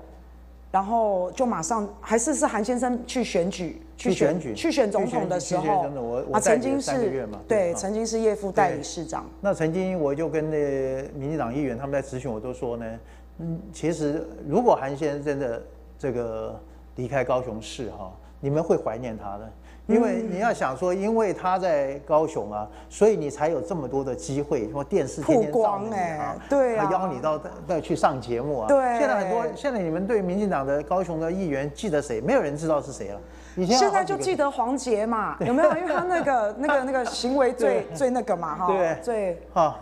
[0.71, 9.25] 然后就马上还是是韩先生去选举，去选举，去选总统的时候，我我曾经是，对，曾经是叶副代理市长。
[9.39, 12.99] 那曾经我就跟那民进党议员他们在咨询，我都说呢，
[13.37, 15.63] 嗯，其实如果韩先生真的
[15.97, 16.59] 这个
[16.97, 19.49] 离开高雄市哈，你们会怀念他的。
[19.87, 28.67] 因为你要想说，因为他在高雄啊，所以你才有这么多的机会，说电视天天照你啊，对啊，邀你到那去上节目啊。
[28.67, 32.21] 对，现在很多，现在你们对民进党的高雄的议员记得谁？
[32.21, 33.19] 没有人知道是谁了。
[33.57, 35.69] 以前现在就记得黄杰嘛，有没有？
[35.75, 39.77] 因为他那个那个那个行为最 最那个嘛，哈，对，最哈。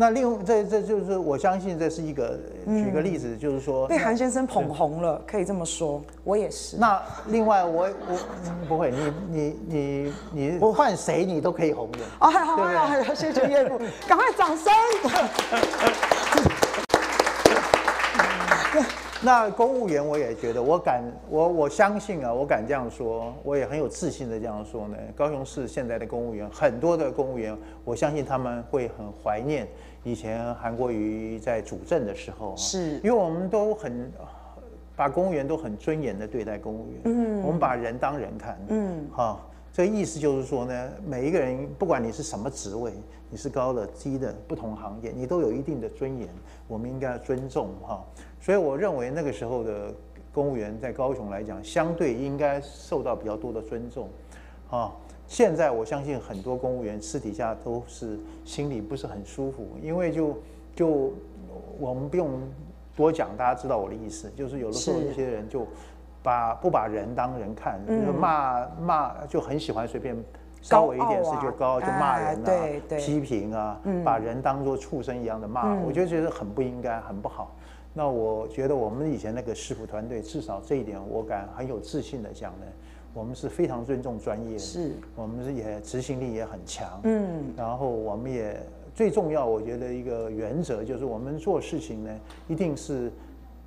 [0.00, 6.78] 那另外，这这就是我相信这是一个，举个例子，就是说被韩先生捧红了，可以这么说，我也是。
[6.78, 8.18] 那另外我我
[8.66, 11.98] 不会，你你你你换谁你都可以红的。
[12.18, 14.72] 啊，好，好，好，谢谢叶副，赶快掌声。
[19.22, 24.96] 那公务员我也觉得，我敢，我我相信啊，我敢这样说，我也很有自信的这样说呢。
[25.14, 29.68] 高雄市现在的公务员，很多的公务员，我相信他们会很怀念
[30.02, 34.10] 以前韩国瑜在主政的时候，是因为我们都很
[34.96, 39.40] 把公务员都很尊严的对待公务员，嗯，我们把人当人看，嗯，哈。
[39.72, 42.92] 这个意思就是说呢，每一个人不管你是什么职位，
[43.30, 46.28] 你是高的、低的，不同行业，你都有一定的尊严，
[46.66, 48.04] 我们应该要尊重哈。
[48.40, 49.94] 所以我认为那个时候的
[50.32, 54.08] 公务员在高雄来讲，相对应该受到比较多的尊重，
[54.70, 54.92] 啊。
[55.30, 60.36] 现在我相信很多公务员私底下都是心里不是很舒服，因为就
[60.74, 61.12] 就
[61.78, 62.40] 我们不用
[62.96, 65.64] 多讲，大家知道我的意思，就是有的时候一些人就。
[66.22, 70.14] 把不把人当人看，就骂骂就很喜欢随便
[70.60, 72.50] 稍微一点事就高就骂人啊，
[72.98, 77.56] 批评啊，把人当作畜生一样的骂，我就觉得很不应该，很不好。
[77.94, 82.66] 那我觉得我们以前那个师傅团队，至少这一点我敢很有自信的讲呢，
[83.12, 88.60] 我们是非常尊重专业的，是，我们是也执行力也很强，嗯，然后我们也
[88.94, 92.10] 最重要，我觉得一个原则就是我们做事情呢，
[92.48, 93.10] 一定是。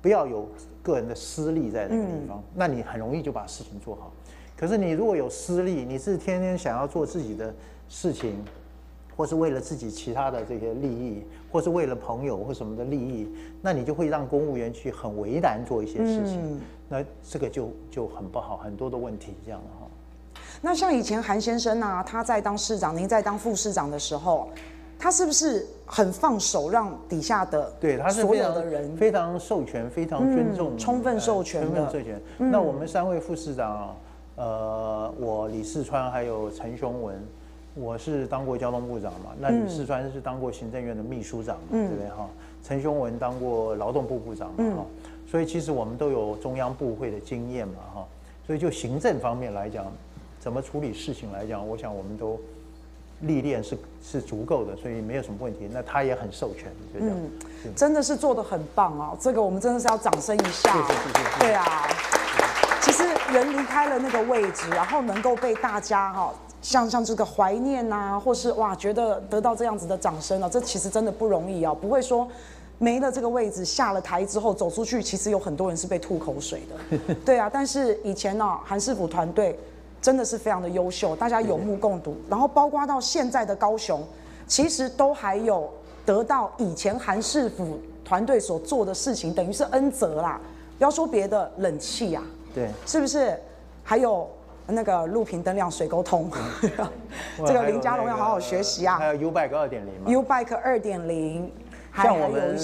[0.02, 0.46] 不要有
[0.82, 4.12] 个人的私利在那个地方，那你很容易就把事情做好。
[4.54, 7.54] 可是你如果有私利，你是天天想要做自己的
[7.88, 8.34] 事情，
[9.16, 13.26] 或是为了自己其他的这些利益，或是为了朋友或什么的利益，
[13.62, 16.60] 那你就会让公务员去很为难做一些事情。
[16.94, 19.90] 那这个就就很不好，很多的问题这样的哈。
[20.62, 24.48] 那像以前韩先生啊，他在当市长，您在当副市长的时候。
[24.96, 32.22] 他是不是很放手，让底下的对他是所有的人非常授权、非常尊重、充分授权、充分授权。
[32.38, 33.94] 那我们三位副市长，
[34.36, 37.22] 呃，我李四川还有陈雄文，
[37.74, 39.32] 我是当过交通部长嘛？
[39.38, 42.30] 那李四川是当过行政院的秘书长，对不对哈？
[42.62, 44.76] 陈雄文当过劳动部部长嘛？
[44.76, 44.86] 哈，
[45.34, 47.74] 所以其实我们都有中央部会的经验嘛？
[47.92, 48.06] 哈，
[48.46, 49.84] 所以就行政方面来讲，
[50.38, 52.38] 怎么处理事情来讲，我想我们都。
[53.20, 55.68] 历练是是足够的，所以没有什么问题。
[55.72, 57.16] 那他也很授权，就这样。
[57.64, 59.16] 嗯，真的是做的很棒哦！
[59.18, 60.70] 这个我们真的是要掌声一下。
[60.70, 61.40] 谢谢谢谢。
[61.40, 61.88] 对啊，
[62.82, 71.72] 其实人离开了那个位置，然后能够被大家哈，像像这个怀念呐，或是哇，觉得得到这样子的掌声啊，这其实真的不容易啊。
[71.72, 72.28] 不会说
[72.84, 77.14] 没了这个位置，下了台之后走出去，其实有很多人是被吐口水的。
[77.24, 79.58] 对啊，但是以前呢，韩市府团队。
[80.04, 82.14] 真的是非常的优秀，大家有目共睹。
[82.28, 84.04] 然后包括到现在的高雄，
[84.46, 85.72] 其实都还有
[86.04, 90.38] 得到以前韩市府团队所做的事情，等于是恩泽啦。
[90.76, 92.22] 不要说别的，冷气呀，
[92.54, 93.34] 对，是不是？
[93.82, 94.28] 还有
[94.66, 96.30] 那个路平灯亮、水沟通，
[97.46, 98.98] 这个林家龙要好好学习啊。
[98.98, 101.50] 还有 U Bike 二点零嘛？U Bike 二点零，
[101.96, 102.58] 像我们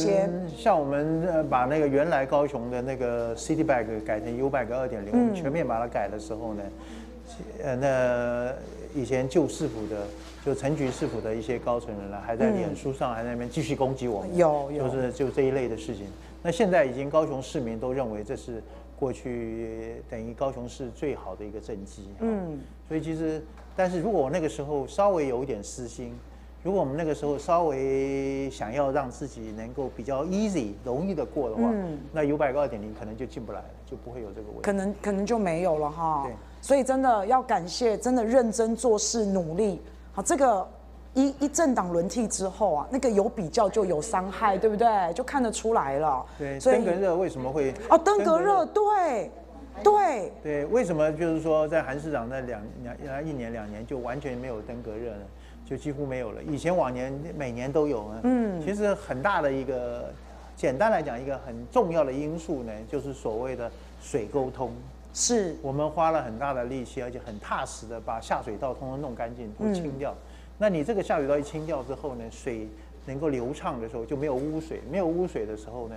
[0.57, 6.63] 像我们呃把那个原来高雄的那个 City Bag 改成 U Bag 二点零，我们全面把它改的时候呢。
[7.63, 8.53] 呃，那
[8.93, 10.05] 以前旧市府的，
[10.45, 16.07] 就陈菊市府的一些高层人呢，还在脸书上还在那边继续攻击我们，有，有，就是就这一类的事情。
[16.43, 18.61] 那现在已经高雄市民都认为这是
[18.99, 22.09] 过去等于高雄市最好的一个政绩。
[22.19, 23.41] 嗯，所以其实，
[23.77, 26.13] 但是如果我那个时候稍微有一点私心，
[26.63, 34.63] 如果我们那个时候稍微想要让自己能够比较 easy 容易的过的话，嗯，那 U-Bike 二点零可能就进不来了，就不会有这个问题。
[34.63, 36.25] 可能可能就没有了哈。
[36.27, 36.35] 对。
[36.61, 39.81] 所以真的要感谢，真的认真做事、努力。
[40.13, 40.69] 好，这个
[41.15, 44.87] 一一政党轮替之后啊，那个有比较就有伤害，对不对？
[45.15, 46.27] 就看得出来了。
[46.37, 47.73] 对，所以登革热为什么会？
[47.89, 49.31] 哦，登革热，对，
[49.83, 52.61] 对，对，为什么就是说在韩市长那两
[53.03, 55.23] 两一年两年就完全没有登革热呢？
[55.71, 56.43] 就几乎没有了。
[56.43, 58.21] 以前往年每年都有呢。
[58.25, 60.13] 嗯，其实很大的一个，
[60.57, 63.71] 简单来讲，一个很重要的因素呢，就是所谓的
[64.03, 64.73] 水沟通。
[65.13, 70.11] 是我们花了很大的力气，而且很踏实的把下水道通通弄干净，都清掉。
[70.11, 70.17] 嗯、
[70.59, 72.67] 那你这个下水道一清掉之后呢，水
[73.07, 75.97] 能够流畅的时候就没有污水，没有污水的时候呢，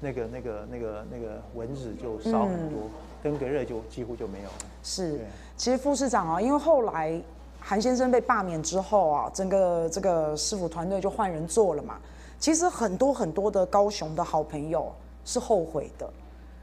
[0.00, 2.90] 那个那个那个那个蚊子就少很多，嗯、
[3.22, 4.54] 登革热就几乎就没有了。
[4.82, 5.20] 是，
[5.56, 7.20] 其实副市长啊，因为后来
[7.64, 11.96] 韩先生被罢免之后啊，整个这个师府团队就换人做了嘛。
[12.38, 14.92] 其实很多很多的高雄的好朋友
[15.24, 16.10] 是后悔的。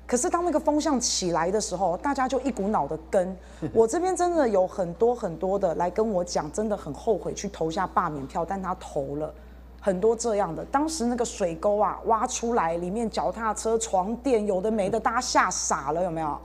[0.05, 3.37] 可是当那个风向起来的时候，大家就一股脑的跟。
[3.73, 9.33] 我这边真的有很多很多的来跟我讲，真的很后悔去投下罢免票，但他投了
[9.79, 10.65] 很多这样的。
[10.65, 16.37] 当时那个水沟啊挖出来，里面脚踏车、床垫有的没的，大家吓傻了，有没有？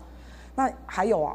[0.54, 1.34] 那还有啊，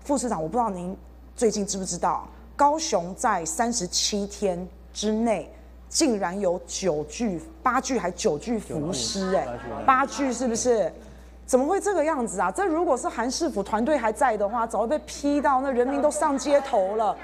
[0.00, 0.96] 副市长，我不知道您
[1.34, 5.50] 最近知不知道，高雄在三十七天之内，
[5.88, 9.46] 竟然有九具、八具还九具浮尸，哎，
[9.84, 10.92] 八具是不是？
[11.46, 12.50] 怎么会这个样子啊？
[12.50, 17.14] 这如果是韩市府团队还在的话，早就被批到，那人民都上街头了。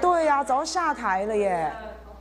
[0.00, 1.72] 对呀、啊，早就下台了耶。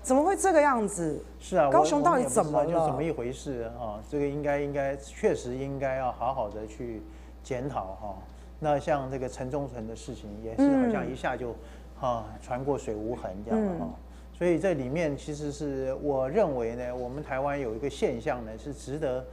[0.01, 1.23] 怎么会这个样子？
[1.39, 2.71] 是啊，高雄到底怎么了？
[2.71, 4.01] 就怎么一回事啊？
[4.09, 7.03] 这个应该应该确实应该要好好的去
[7.43, 8.15] 检讨哈。
[8.59, 11.55] 那像这个陈忠诚的事情，也是好像一下就
[12.03, 13.87] 哈船过水无痕这样哈。
[14.33, 19.25] 所以这里面其实是我认为呢，我们台湾有一个现象呢，是值得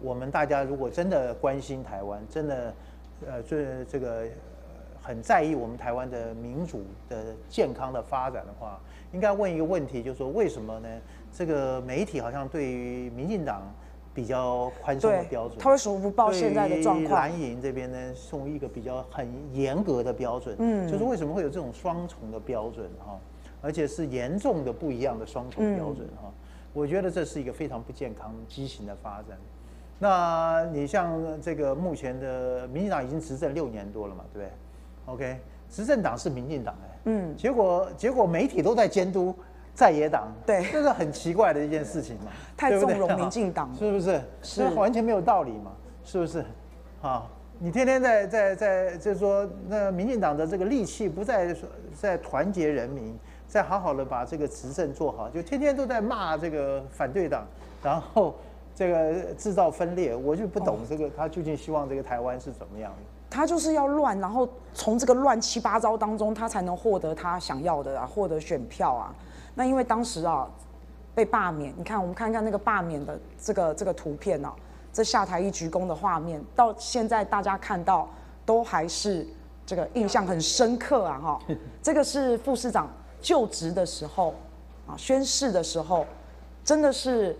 [0.00, 2.74] 我们大家如果真的关心台湾，真的
[3.24, 4.26] 呃这这个
[5.00, 8.80] 很在意我们台湾的民主的健康的发展的话。
[9.12, 10.88] 应该问一个问题，就是说为什么呢？
[11.32, 13.62] 这个媒体好像对于民进党
[14.18, 17.20] 比较宽松的标准，他会说不报现在的状况。
[17.20, 23.16] 蓝营这边呢，送一个比较很严格的标准，嗯，就是为什么会有这种双重的标准哈？
[23.62, 26.32] 而且是严重的不一样的双重标准哈？
[26.72, 29.38] 我觉得这是一个非常不健康、畸形的发展。
[30.00, 34.52] 那你像这个目前的民进党已经执政六年多了嘛，对不对
[35.14, 36.98] ？OK，执政党是民进党哎。
[37.04, 39.32] 嗯，结果结果媒体都在监督
[39.78, 44.20] 在野党，对，这是很奇怪的一件事情嘛，太纵容民进党， 是不是？
[44.42, 45.70] 是完全没有道理嘛，
[46.02, 46.44] 是不是？
[47.00, 47.24] 啊，
[47.60, 51.54] 你天天在在在，就是说，那民进党的这个力气不在
[51.94, 57.46] 在团结人民，在好好的把这个执政做好，就天天都在骂这个反对党，
[57.80, 58.34] 然后
[58.74, 62.98] 这个制造分裂，我就不懂这个他究竟希望这个台湾是怎么样的。
[63.30, 69.14] 他就是要乱，然后从这个乱七八糟当中，他才能获得他想要的啊，获得选票啊。
[69.58, 70.48] 那因为当时啊，
[71.16, 74.54] 被罢免，你看我们看看那个罢免的这个这个图片啊，
[74.92, 78.08] 这下台一鞠躬的画面，到现在大家看到
[78.46, 79.26] 都还是
[79.66, 81.40] 这个印象很深刻啊哈。
[81.82, 82.88] 这个是副市长
[83.20, 84.32] 就职的时候
[84.86, 86.06] 啊，宣誓的时候，
[86.62, 87.36] 真的是，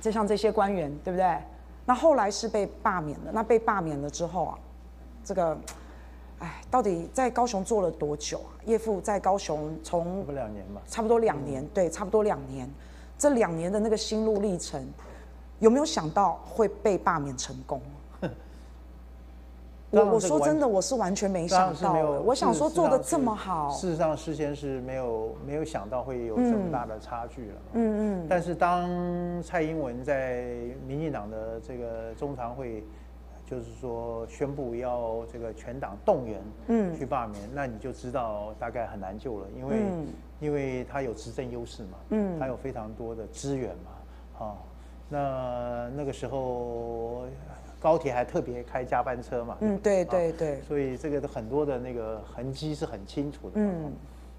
[0.00, 1.38] 就像这些官员对不对？
[1.86, 4.58] 那后来是被罢免了，那被罢免了之后啊。
[5.22, 5.56] 这个，
[6.44, 8.52] 哎，到底在高雄做了多久啊？
[8.66, 12.68] 叶父在高雄从两年吧，差不多两年，对，差不多两年。
[13.16, 14.86] 这两年的那个心路历程，
[15.58, 17.80] 有没有想到会被罢免成功？
[19.90, 22.20] 我我说真的，我是完全没想到的。
[22.20, 27.56] 我想说做的这么好，事实上事先是没有没有想到会有这么大的差距了。
[27.72, 28.26] 嗯嗯。
[28.28, 28.86] 但是当
[29.42, 30.44] 蔡英文在
[30.86, 32.84] 民进党的这个中常会。
[33.46, 40.06] 就是说，宣布要这个全党动员，嗯，去罢免，那你就知道大概很难救了，因为，嗯、
[40.40, 44.56] 因为他有执政优势嘛，嗯，他有非常多的资源嘛，啊，
[45.10, 47.24] 那那个时候
[47.78, 53.92] 高铁还特别开加班车嘛，嗯，对对对，所以这个的很多的那个痕迹是很清楚的，嗯，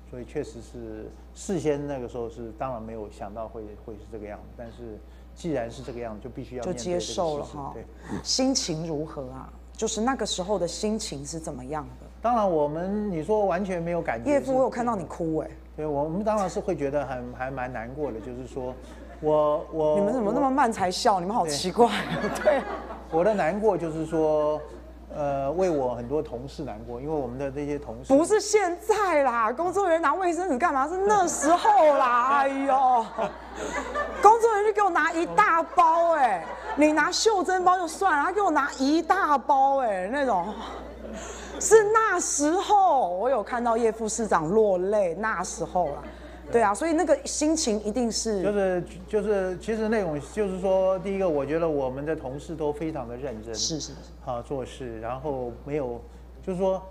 [0.10, 4.98] 所以确实是事先那个时候是当然没有想到会会是这个样子，但是。
[5.36, 7.72] 既然是这个样子，就必须要就接受了哈。
[7.74, 7.86] 对，
[8.24, 9.52] 心情如何啊？
[9.74, 12.08] 就是那个时候的心情是怎么样的？
[12.22, 14.32] 当然，我们你说完全没有感觉。
[14.32, 15.50] 叶父，我有看到你哭哎。
[15.76, 18.74] 对，我们当然是会觉得很还蛮难过的，就是说，
[19.20, 21.20] 我我你们怎么那么慢才笑？
[21.20, 21.92] 你们好奇怪。
[22.42, 22.62] 对，
[23.12, 24.60] 我的难过就是说。
[25.16, 30.88] 呃，为我很多同事难过，因为我们的这些同事不是现在啦，工作人员拿卫生纸干嘛？
[30.90, 33.06] 是那时候啦， 哎呦，
[34.22, 40.54] 工作人员就给我拿一大包，哎，你拿袖珍包就算了，他给我拿一大包，哎，那种，
[41.62, 46.04] 是那时候我有看到叶副市长落泪，那时候啦。
[46.52, 56.02] 对啊，所以那个心情一定是就是就是，其实那种就是说，第一个，我觉得我们的同事都非常的认真，是是是，啊，做事，然后没有，
[56.42, 56.82] 就是说，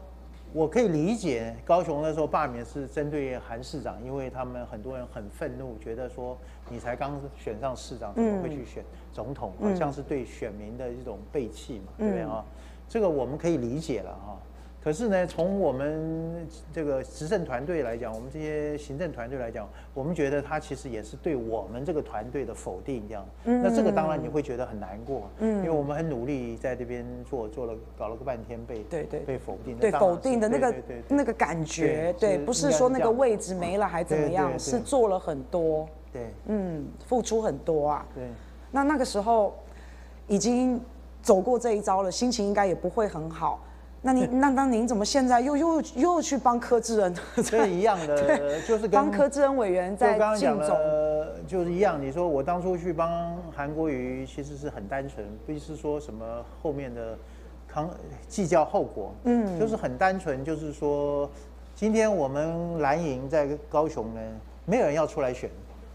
[0.52, 6.36] 我可以理解高雄那时候罢免是针对韩市长，因为他们很多人很愤怒，觉得说
[6.68, 12.44] 你才刚选上市长，怎么会去选总统，好像是对选民的一种背弃嘛，对不对啊？
[12.86, 14.38] 这个我们可以理解了哈。
[14.84, 23.26] 可是呢，从我们这个执政团队来讲，我们这些行政团队来讲，我们觉得他其实也是对我们这个团队的否定，这样。
[23.44, 23.62] 嗯。
[23.62, 29.74] 那这个当然你会觉得很难过，嗯，因为我们很努力在这边做，做了搞了个半天被对对被否定。
[29.78, 30.74] 对否定的那个
[31.08, 38.06] 那个感觉，对，不是说那个位置没了还怎么样，是做了很多，对，嗯，付出很多啊。
[38.14, 38.24] 对。
[38.70, 39.54] 那那个时候
[40.28, 40.78] 已经
[41.22, 43.60] 走过这一招了，心情应该也不会很好。
[44.06, 47.14] 那你那那您怎么现在又又又去帮柯志恩？
[47.42, 50.76] 这一样的， 就是帮柯志恩委员在竞总，
[51.46, 51.98] 就是一样。
[51.98, 57.16] 你说我当初去帮韩国瑜，其实是很单纯，不是说什么后面的
[57.66, 57.88] 康
[58.28, 61.26] 计较后果，嗯，就是很单纯，就是说
[61.74, 64.20] 今天我们蓝营在高雄呢，
[64.66, 65.48] 没有人要出来选，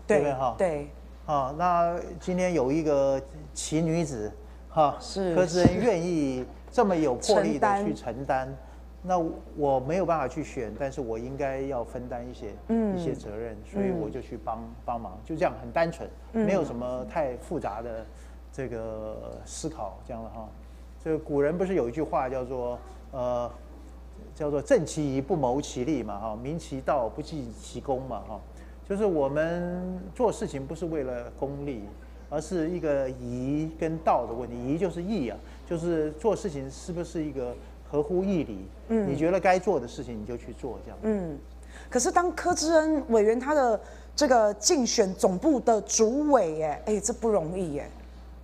[0.08, 0.56] 对不对哈？
[0.58, 0.88] 对，
[1.28, 3.22] 啊，那今天有一个
[3.54, 4.32] 奇女子。
[4.72, 8.48] 哈，是柯志恩愿意这么有魄力的去承担，
[9.02, 9.18] 那
[9.56, 12.98] 我没有办法去选，但是我应该要分担一些、嗯。
[12.98, 18.06] 一些责任，所以我就去帮帮忙，就这样很单纯，没有什么太复杂的
[18.52, 20.48] 这个思考，这样的哈。
[21.04, 22.78] 这个古人不是有一句话叫做
[23.12, 23.50] 呃，
[24.36, 28.40] 叫做正其仪不谋其利嘛哈，明其道不计其功嘛哈，
[28.88, 31.84] 就是我们做事情不是为了功利。
[32.32, 35.38] 而是一个仪跟道的问题，仪就是义啊，
[35.70, 37.56] 就是做事情是不是一个
[37.90, 38.68] 合乎义理？
[38.88, 40.98] 嗯，你觉得该做的事情你就去做，这样。
[41.04, 41.38] 嗯，
[41.90, 43.80] 可是当柯志恩委员他的
[44.16, 47.90] 这个竞选总部的主委，哎哎，这不容易哎，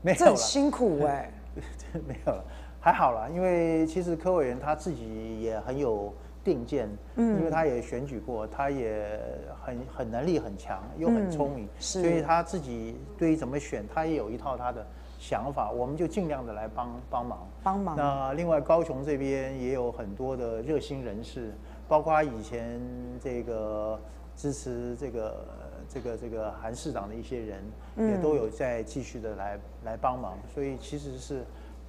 [0.01, 1.31] 没有这很辛苦哎。
[2.07, 2.43] 没有了，
[2.79, 6.13] 还好啦，因为其实柯委员他自己也很有。
[6.45, 9.19] 定见，嗯，因为他也选举过，他也
[9.65, 14.85] 很很能力很强，又很聪明，所以他自己对于怎么选，他也有一套他的
[15.27, 17.47] 想法，我们就尽量的来帮帮忙。
[17.63, 17.95] 帮忙。
[17.97, 21.51] 那另外高雄这边也有很多的热心人士，
[21.87, 22.79] 包括以前
[23.19, 23.99] 这个
[24.35, 25.45] 支持这个
[25.89, 27.63] 这个这个韩市长的一些人，
[27.97, 31.43] 也都有在继续的来来帮忙，所以其实是，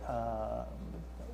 [0.09, 0.65] 呃，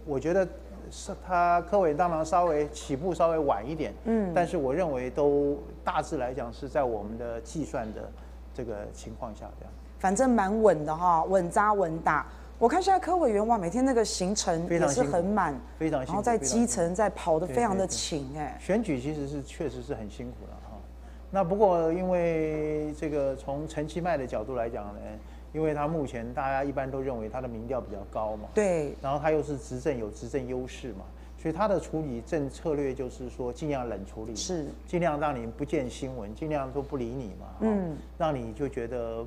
[0.04, 0.48] 我觉得。
[0.90, 8.10] 是他科委当然稍微起步稍微晚一点，嗯，但是我认为都大致来讲是在我们的计算的
[8.52, 9.72] 这个情况下这样。
[10.02, 12.26] 反正蛮稳的哈，稳扎稳打。
[12.58, 18.58] 我看现在科委员哇，每天那个行程也是很满，非常辛苦，然后在基层在跑得非常的勤哎。
[18.60, 20.76] 选举其实是确实是很辛苦的哈。
[21.30, 25.00] 那不过因为这个从陈其迈的角度来讲呢。
[25.54, 31.04] 因为他目前大家一般都认为他的民调比较高嘛，对，然后他又是执政有执政优势嘛，
[31.36, 39.22] 所以他的处理政策略就是说尽量冷处理，是尽量让你不见新闻，尽量都不理你嘛，嗯，让你就觉得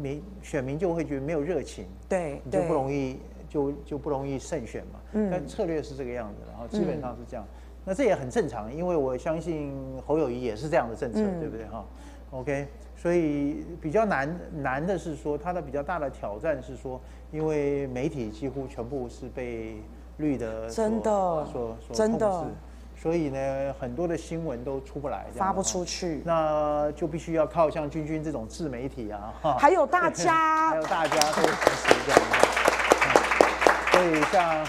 [0.00, 3.18] 民选民就会觉得没有热情，对，你就不容易
[3.48, 7.46] 就就不容易胜选嘛，嗯，但策略是这个样子，然后基本上是这样，
[7.84, 9.72] 那这也很正常，因为我相信
[10.06, 11.66] 侯友谊也是这样的政策，对不对？
[11.66, 11.84] 哈
[12.30, 12.66] ？OK。
[12.96, 16.98] 所以比较难难的是说，他的比较大的挑战是说，
[17.32, 19.76] 因为媒体几乎全部是被
[20.16, 22.46] 绿的真的所所真的，
[23.04, 32.20] 所以呢，很多的新闻都出不来，发不出去，那就必须要靠像君君这种自媒体啊，还有大家， 还有大家都支持这样，
[33.92, 34.66] 所以像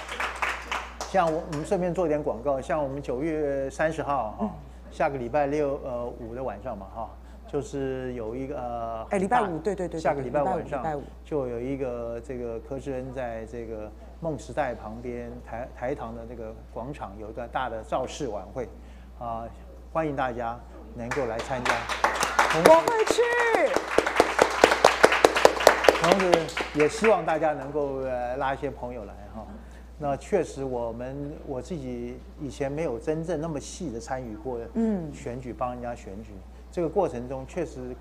[1.10, 4.50] 像我我们顺便做一点广告，像我们九月三十号哈，
[4.92, 7.10] 下个礼拜六呃五的晚上嘛哈。
[7.48, 10.84] 就是有一个呃，哎，礼拜五，对对对，下个礼拜晚上
[11.24, 13.90] 就有一个这个柯志恩在这个
[14.22, 18.68] 梦时代旁边台台糖的那个广场有一个大的造势晚会，
[19.20, 19.44] 啊，
[19.92, 20.60] 欢迎大家
[20.96, 21.74] 能够来参加。
[22.56, 23.22] 我会去。
[26.02, 26.32] 同时，
[26.76, 29.46] 也希望大家能够呃拉一些朋友来哈。
[29.98, 36.32] 那确实，我们我自己以前没有真正那么细的参与过嗯选举，帮人家选举。
[36.72, 37.96] 这个过程中确实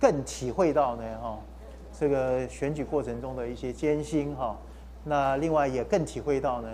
[0.00, 1.38] 更体会到呢，哈，
[1.92, 4.56] 这个选举过程中的一些艰辛，哈。
[5.04, 6.68] 那另外也更体会到呢，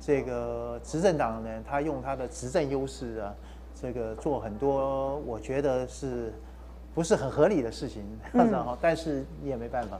[0.00, 3.34] 这个执政党呢，他用他的执政优势啊，
[3.80, 6.32] 这个做很多我觉得是
[6.94, 9.98] 不是很合理的事情，嗯， 但是你也没办法。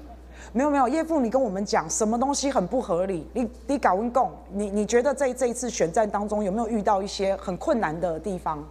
[0.52, 3.28] 没有没有，叶父，你跟我们讲什么东西很不合理？
[3.32, 8.64] 你你搞运共，你你觉得在这一次选战当中有没有遇到一些很困难的地方？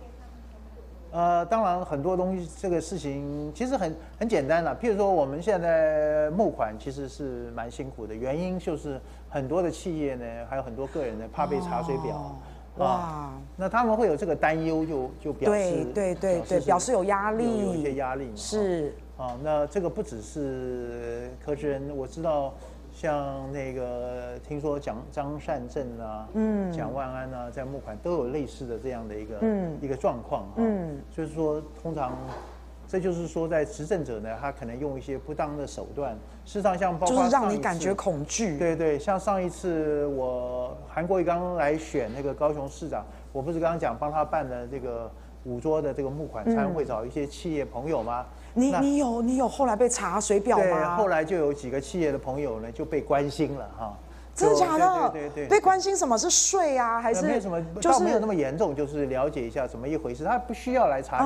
[1.12, 4.74] 呃，当然很多东西，这个事情其实很很简单了。
[4.82, 9.00] 譬如说，我们现在募款其实是蛮辛苦的，原因就是
[9.30, 12.16] 很多的企业呢，还有很多个人呢，怕被查水表。
[12.16, 12.36] 哦、
[12.78, 18.32] 哇、啊，那他们会有这个担忧，就就表示对对对对，表示有压力，有一些压力。
[18.36, 22.54] 是啊，那这个不只是柯志恩，我知道。
[22.94, 32.18] 像那个听说蒋张善政啊，嗯，蒋万安啊，在募款都有类似的这样的一个、嗯、一个状况啊，嗯，就是说通常，
[32.88, 36.14] 这就是说在执政者呢，他可能用一些不当的手段，
[36.46, 45.10] 事实上像包括就是让你感觉恐惧，对对，像上一次我韩国瑜刚来选那个高雄市长，我不是刚刚讲帮他办的这个
[45.46, 48.26] 五桌的这个募款餐会，找一些企业朋友吗？
[48.54, 50.64] 你你有你有后来被查水表吗？
[50.64, 53.98] 对，后来就有几个企业的朋友呢就被关心了哈。
[54.34, 55.10] 真的假的？
[55.10, 57.02] 对对被关心什么是税啊？
[57.02, 57.62] 还是没有什么？
[57.82, 60.24] 就是没有那么严重，就是了解一下怎么一回事。
[60.24, 61.18] 他不需要来查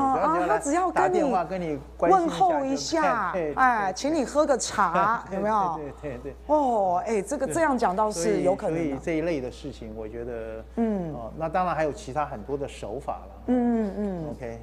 [0.42, 5.80] 你，他只要打电话跟你问候一下，哎，请你喝个茶， 有没有？
[6.02, 6.36] 对对对。
[6.48, 8.76] 哦，哎，这个这样讲倒是有可能。
[8.76, 13.44] 所以这一类的事情，我觉得，嗯，哦，那当然还有其他很多的手法了。
[13.48, 14.30] 嗯嗯。
[14.32, 14.60] OK。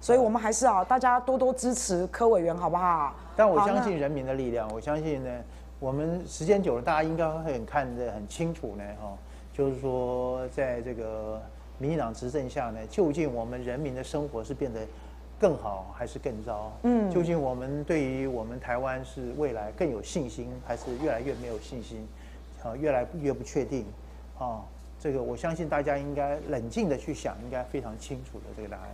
[0.00, 3.14] 所以，我们还是啊，大家多多支持柯委员，好不好？
[3.36, 5.30] 但我相信人民的力量，我相信呢，
[5.80, 9.16] 我们时间久了，大家应该会很看得很清楚呢，哈，
[9.52, 11.42] 就是说，在这个
[11.78, 14.80] 民进党执政下呢，究竟我们人民的生活是变得
[15.38, 16.72] 更好还是更糟？
[16.84, 22.06] 嗯，究竟我们对于我们台湾是未来更有信心，还是越来越没有信心？
[22.62, 23.84] 啊，越来越不确定，
[24.38, 24.62] 啊，
[25.00, 28.88] 这个我相信大家应该冷静的去想，应该非常清楚的这个答案。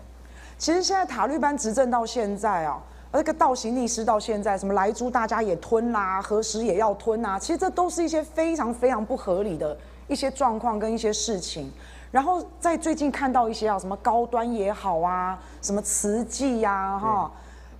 [0.64, 2.82] 其实现在塔利班执政到现在啊。
[3.12, 9.76] 那个倒行逆施到现在，什么莱猪大家也吞啦、啊，核食也要吞啊，其实这都是一些非常非常不合理的
[10.08, 11.70] 一些状况跟一些事情。
[12.10, 17.30] 然后在最近看到一些啊，什么高端也好啊，什么慈济呀，哈，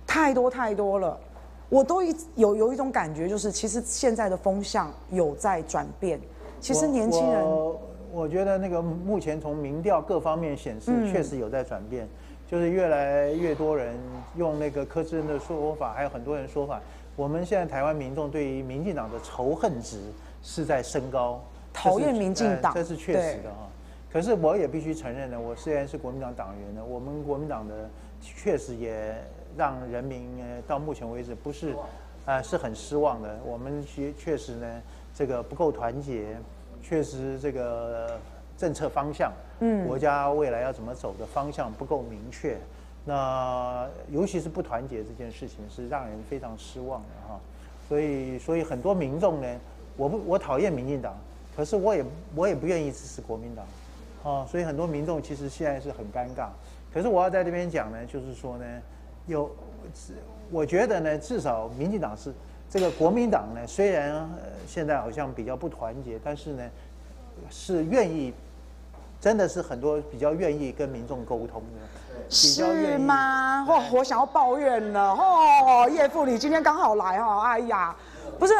[0.05, 1.19] 太多太多了，
[1.69, 6.21] 我都一有有一种感觉，就是其实现在的风向有在转变。
[6.61, 7.81] 其实年轻人，我我，
[8.21, 12.05] 我觉得那个目前从民调各方面显示，确实有在转变。
[12.05, 12.09] 嗯
[12.47, 13.95] 就是越来越多人
[14.35, 16.79] 用那个柯志恩的说法，还有很多人说法，
[17.15, 19.99] 我们现在台湾民众对于民进党的仇恨值
[20.43, 21.43] 是在升高，
[21.73, 23.67] 讨厌民进党，这是确实的哈。
[24.13, 27.89] 可是我也必须承认呢，我虽然是国民党党员呢，我们国民党的
[28.21, 29.15] 确实也
[29.57, 30.29] 让人民
[30.67, 31.75] 到目前为止不是，
[32.25, 33.39] 啊是很失望的。
[33.43, 34.81] 我们确确实呢，
[35.15, 36.37] 这个不够团结，
[36.83, 38.19] 确实这个。
[38.57, 42.57] 政策方向，嗯，国家未来要怎么走的方向不够明确，
[43.03, 47.39] 那尤其是不团结这件事情是让人非常失望的哈。
[47.89, 49.47] 所以，所以很多民众呢，
[49.97, 51.15] 我不我讨厌民进党，
[51.55, 52.03] 可是我也
[52.33, 53.65] 我也不愿意支持国民党，
[54.23, 56.47] 啊，所以很多民众其实现在是很尴尬。
[56.93, 58.65] 可是我要在这边讲呢，就是说呢，
[59.27, 59.53] 有，
[60.49, 62.33] 我觉得呢，至少民进党是
[62.69, 64.27] 这个国民党呢，虽然
[64.65, 66.63] 现在好像比较不团结，但是呢，
[67.49, 68.33] 是愿意。
[69.19, 73.65] 真的是很多比较愿意跟民众沟通的，是吗？
[73.67, 77.95] 哦，我想要抱怨了哦，叶副理今天刚好来哦，哎呀，
[78.37, 78.53] 不是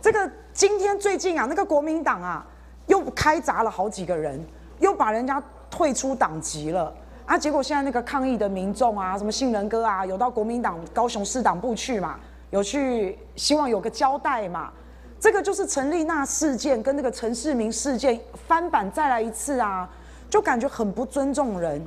[0.00, 2.46] 这个今天最近啊，那个国民党啊
[2.86, 4.42] 又开闸了好几个人，
[4.78, 6.92] 又把人家退出党籍了
[7.26, 12.18] 啊，结果现在那个抗议的民众啊，什么杏仁哥啊，有到国民党高雄市党部去嘛，
[12.50, 14.72] 有去希望有个交代嘛。
[15.20, 19.88] 这个就是陈丽娜事件跟那个陈世明事件翻版再来一次啊。
[20.28, 21.80] 就感觉很不尊重人，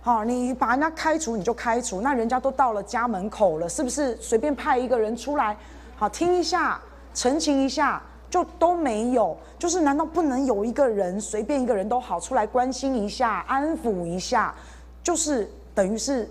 [0.00, 5.56] 好，你把人家开除你就开除，那人家都到了家门口了，是不是随便派一个人出来，
[5.96, 6.80] 好听一下，
[7.12, 8.00] 澄清一下
[8.30, 9.36] 就都没有？
[9.58, 14.54] 就是难道不能有一个人随便一个人都好出来关心一下、安抚一下？
[15.02, 16.30] 就是等于是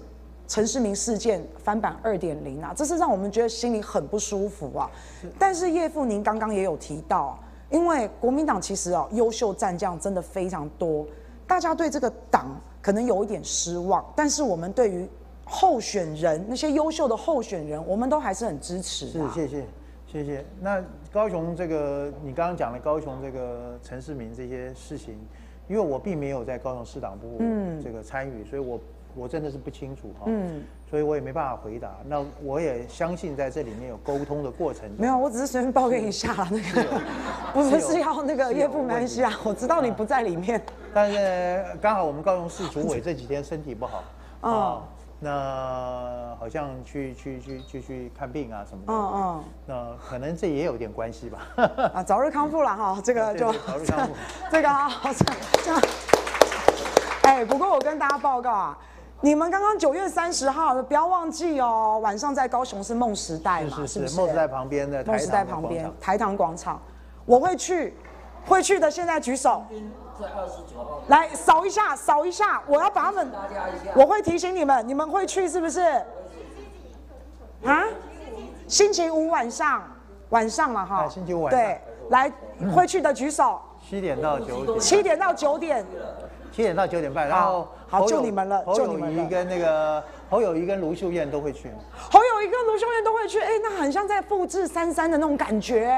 [0.50, 4.90] 陈世明事件翻版二点零啊，这是让我们觉得心里很不舒服啊。
[5.38, 7.38] 但是叶富您刚刚也有提到，
[7.70, 11.06] 因为国民党其实啊优秀战将真的非常多。
[11.46, 15.08] 大家对这个党可能有一点失望，但是我们对于
[15.46, 19.06] 候选人那些优秀的候选人，我们都还是很支持。
[19.08, 19.64] 是，谢谢，
[20.08, 20.44] 谢谢。
[20.60, 25.16] 那高雄这个，你刚刚讲的高雄这个陈世明这些事情，
[25.68, 27.38] 因为我并没有在高雄市党部
[27.84, 28.80] 这个参与，嗯、所以我。
[29.16, 31.90] 我真的是不清楚哈，嗯，所以我也没办法回答。
[32.06, 34.90] 那我也相信在这里面有沟通的过程。
[34.98, 37.02] 没有，我只是随便抱怨一下啦，那个
[37.54, 40.62] 不是是要那个叶副蛮西啊，我知道你不在里面。
[40.94, 44.04] 但是刚好我们高雄市主委这几天身体不好，
[44.48, 44.82] 啊，
[45.20, 51.40] 那好像去去去去去看病啊什么的，嗯嗯，那可能这也有点关系吧。
[51.94, 54.14] 啊，早日康复了哈，这个就早日康复，
[54.52, 54.90] 这个啊，
[55.64, 55.82] 这样。
[57.24, 58.78] 哎，不过我跟大家报告啊。
[59.22, 66.82] 你们刚刚九月三十号，不要忘记哦，晚上在高雄是梦时代嘛，是是是，梦时代旁边的梦时代旁边台糖广场，
[67.26, 67.94] 我会去，
[68.48, 69.62] 会去的现在举手，
[71.08, 73.30] 来扫一下，扫一下，我要把他们，
[73.94, 75.82] 我会提醒你们，你们会去是不是？
[77.66, 77.84] 啊？
[78.70, 79.84] 星期五晚上，
[80.30, 82.32] 晚上了哈，星期五晚上，对，来
[82.74, 85.86] 会去的举手，七点到九点，七点到九点。
[86.60, 91.72] 七点到九点半，然后好，就你们了，就你们跟那个侯友谊跟卢秀燕都会去。
[91.98, 95.90] 侯友谊跟卢秀燕都会去，哎，那很像在复制三三的那种感觉。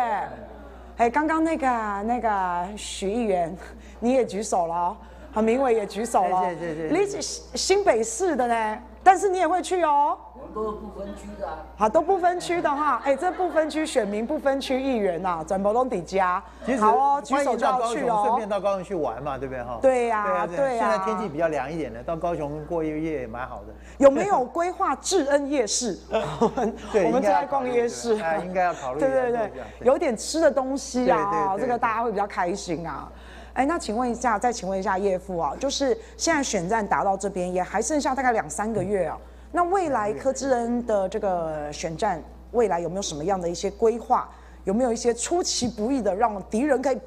[0.98, 1.68] 哎，刚刚那个
[2.04, 3.58] 那个许议员，
[4.00, 4.96] 你也举手了，
[5.32, 6.96] 好，明伟也举手了，谢谢谢谢。
[6.96, 7.22] 你
[7.58, 10.16] 新北市的呢，但是你也会去哦。
[10.54, 11.48] 都是不分区的，
[11.78, 16.44] 好，都不分区的哈，哎，这不分区选民、不分区议员呐，转播都底加，
[16.80, 19.80] 好哦，举手就要去哦，顺便到高雄去玩嘛，对不对哈？
[19.82, 23.74] 对呀，对呀，现在天气比较凉一点的，到高雄过一个夜也蛮好的。
[23.98, 25.98] 有没有规划智恩夜市？
[26.12, 26.76] 我们
[27.06, 29.00] 我们正在逛夜市，应该要考虑。
[29.00, 33.12] 对对对，有点吃的东西啊，这个大家会比较开心啊。
[33.54, 39.18] 哎，那请问一下，再请问一下叶父啊，就是现在选战打到这边，也还剩下大概两三个月啊。
[39.52, 44.30] 那未来柯志恩的这个选战，未来有没有什么样的一些规划？
[44.64, 46.98] 有没有一些出其不意的，让敌人可以？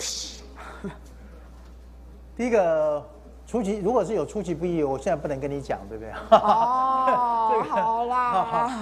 [2.36, 3.00] 第一个
[3.46, 6.12] 出其，如果是有出其不意，我现在不能跟你讲，对不对？
[6.30, 8.72] 哦， 这个、好啦。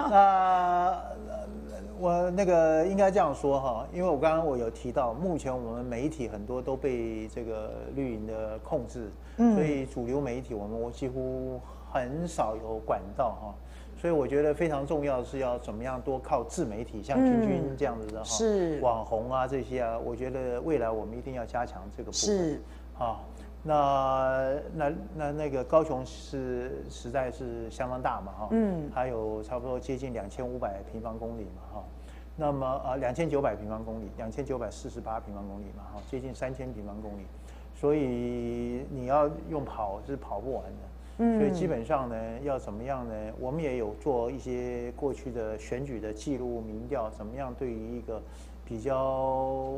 [0.10, 0.98] 那
[1.98, 11.60] 我那个应该这样说哈，因为我刚刚我有提到，目前我们媒体很多都被这个绿营的控制，嗯、所以主流媒体我们我几乎
[11.94, 13.54] 很少有管道哈。
[13.96, 22.36] 所以我觉得非常重要的是要怎么样多靠自媒体，像君君这样子的哈，是网红啊这些啊，我觉得未来我们一定要加强这个部分。
[22.36, 22.60] 是
[22.98, 23.20] 啊，
[23.62, 31.84] 那那那那个高雄是实在是相当大嘛哈，嗯，还有差不多接近两千五百平方公里嘛哈，
[32.36, 37.24] 那么啊两千九百平方公里，两千九百四十八平方公里嘛哈，接近三千平方公里，
[37.74, 40.78] 所以你要用跑是跑不完的。
[41.16, 43.14] 所以基本上呢，要怎么样呢？
[43.38, 48.20] 我们也有做一些过去的选举的记录、民调，怎么样对于一个
[48.64, 49.74] 比较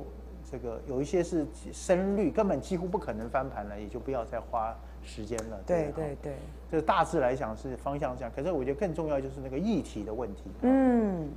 [0.50, 5.60] 这个有一些是深绿，根本几乎不可能翻盘了，也就不要再花时间了。
[5.66, 6.36] 对对对，
[6.70, 8.32] 这大致来讲是方向这样。
[8.34, 10.44] 可是我觉得更重要就是那个议题的问题。
[10.62, 11.28] 嗯，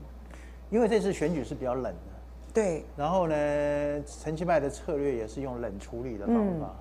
[0.70, 2.54] 因为这次选举是比较冷的。
[2.54, 2.86] 对。
[2.96, 6.74] 然后呢，陈其迈的策略也是用冷处理的方法。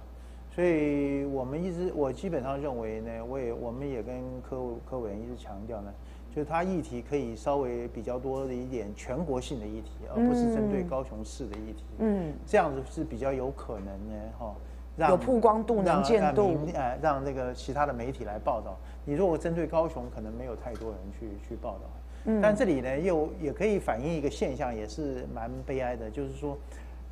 [0.58, 5.94] 所以我们一直，我基本上认为呢，我也我们也跟科科委员一直强调呢，
[6.34, 11.84] 就是他议题可以稍微比较多的一点全国性的议题，而不是针对高雄市的议题。
[11.98, 14.52] 嗯，这样子是比较有可能呢，哈，
[14.96, 18.76] 让有曝光度、能见度，哎，让那个其他的媒体来报道。
[19.04, 21.82] 你如果针对高雄，可能没有太多人去去报道。
[22.24, 26.58] 嗯，但这里呢，又也可以反映一个现象，也是蛮悲哀的，就是说。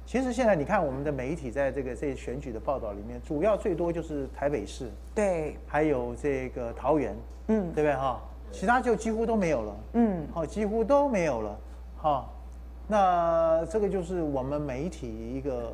[0.07, 7.16] 其实现在你看我们的媒体在这个这选举的报道里面，主要最多就是台北市，对，还有这个桃园，
[7.48, 8.22] 嗯，对不对哈？
[8.52, 11.59] 其他就几乎都没有了，嗯，好，几乎都没有了，
[11.98, 12.30] 哈。
[12.86, 15.72] 那这个就是我们媒体一个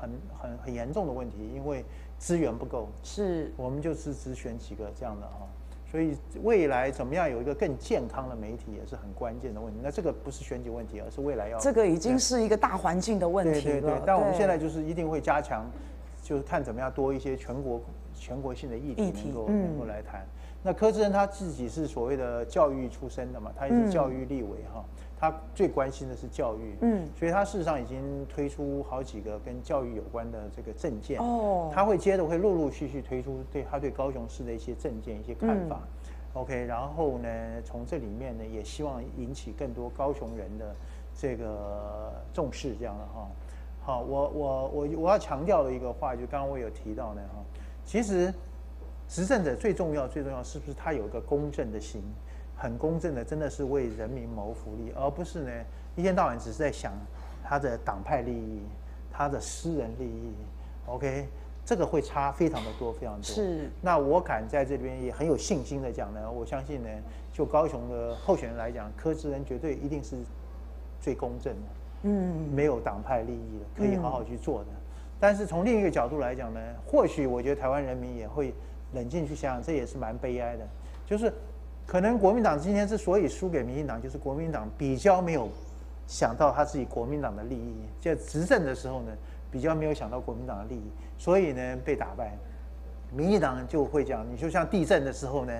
[0.00, 1.84] 很很很严重的问题，因为
[2.18, 5.46] 资源不够，是，我们就是只选几个这样的哈。
[5.90, 9.80] 所以未来怎么样有一个更健康的媒体也是很关键的问题。
[9.82, 13.62] 那这个不是选举问题，而是未来要这个已经是一个大环境的问题了。
[13.62, 14.02] 对对对。
[14.06, 15.68] 但我们现在就是一定会加强，
[16.22, 17.82] 就是看怎么样多一些全国
[18.14, 20.24] 全国性的议题能够能够来谈。
[20.62, 24.84] 那柯志恩他自己是所谓的教育出身的嘛，他也是教育立委哈。
[25.20, 35.82] 他最关心的是教育，嗯，所以他事实上已经推出好几个跟教育有关的这个政见，哦，他会接着会陆陆续续推出对他对高雄市的一些政见、一些看法
[36.32, 37.28] ，OK，然后呢，
[37.62, 40.74] 从这里面呢，也希望引起更多高雄人的
[41.14, 43.28] 这个重视，这样的哈。
[43.82, 47.42] 好，我我我我要强调的一个话，就刚刚我有提到呢哈，
[47.84, 48.32] 其实
[49.06, 52.00] 执政者最重要最重要是不是他有一个公正的心？
[52.60, 55.50] 很公正的，真的是为人民谋福利，而不是呢
[55.96, 56.92] 一天到晚只是在想
[57.42, 58.60] 他的党派利益、
[59.10, 60.34] 他的私人利益。
[60.84, 61.26] OK，
[61.64, 63.22] 这个会差非常的多，非常多。
[63.22, 63.70] 是。
[63.80, 66.88] 那我敢在这边也很有信心的讲呢，我相信呢，
[67.32, 70.16] 就高雄的候选人来讲，柯志恩绝对一定是
[71.00, 71.68] 最公正的，
[72.02, 74.66] 嗯，没有党派利益的，可以好好去做的。
[74.70, 74.76] 嗯。
[75.18, 78.52] 但是从另一个角度来讲呢，或许我觉得台湾人民也会
[78.92, 80.68] 冷静去想想，这也是蛮悲哀的，
[81.06, 81.32] 就是。
[81.90, 85.48] 可能国民党今天之所以输给民进党，就是国民党比较没有
[86.06, 89.10] 想到他自己国民党的利益，在执政的时候呢，
[89.50, 90.88] 比较没有想到国民党的利益，
[91.18, 92.38] 所以呢被打败。
[93.12, 95.52] 民进党就会讲，你就像地震的时候呢。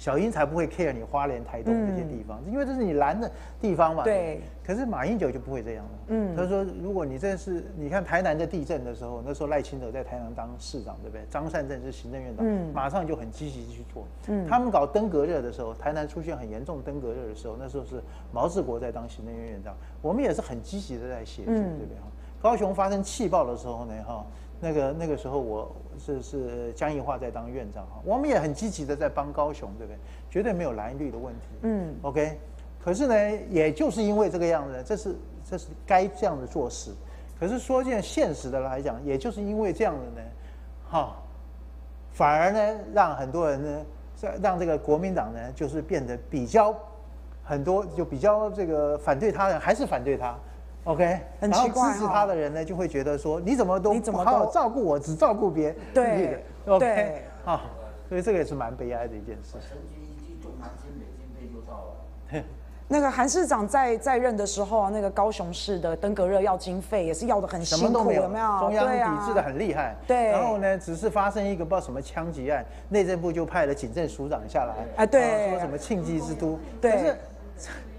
[0.00, 3.30] 小英才不会 care 你花莲、台东这些地方，因为这是你蓝的
[3.60, 4.02] 地方嘛。
[4.02, 4.40] 对。
[4.64, 5.90] 可是马英九就不会这样了。
[6.06, 6.34] 嗯。
[6.34, 11.22] 他说，如果你这是，你看台南的地震的时候，那时候赖清德在台南当市长，对不对？
[11.28, 14.06] 张善政是行政院长，马上就很积极去做。
[14.28, 14.46] 嗯。
[14.48, 21.96] 他们搞登革热的时候，台南出现很严重登革热的时候，那时候是毛治国在当行政院院长，我们也是很积极的在协助，对不对？
[22.40, 24.24] 高雄发生气爆的时候呢，哈。
[24.60, 29.98] 那个那个时候我是是江宜桦在当院长哈，我们也很积极的在帮高雄，对不对？
[30.30, 31.46] 绝对没有蓝绿的问题。
[31.62, 32.38] 嗯，OK。
[32.82, 33.14] 可是呢，
[33.48, 35.16] 也就是因为这个样子，这是
[35.48, 36.90] 这是该这样的做事。
[37.38, 40.28] 可是说件现实的来讲，也就是因为这样的呢，
[40.90, 41.16] 哈，
[42.12, 43.84] 反而呢让很多人呢，
[44.42, 46.74] 让这个国民党呢就是变得比较
[47.42, 50.38] 很多就比较这个反对他人还是反对他。
[50.84, 55.76] OK，很奇怪，然后支持他的人呢，就会觉得说，你怎么都不好好照顾我，只照顾别人。
[55.92, 57.60] 对，OK， 好，
[58.08, 59.56] 所以这个也是蛮悲哀的一件事。
[62.92, 68.58] 那个韩市长在在任的时候，那个高雄市的登革热要经费也是要的很辛苦，什么都没有，有没有？
[68.58, 69.94] 中央抵制的很厉害。
[70.08, 70.30] 对。
[70.32, 76.58] 然后呢，只是发生一个不知道什么枪击案，内政部就派了警政署长下来，啊，对，说什么庆忌之都。
[76.80, 76.90] 对。
[76.90, 77.16] 可是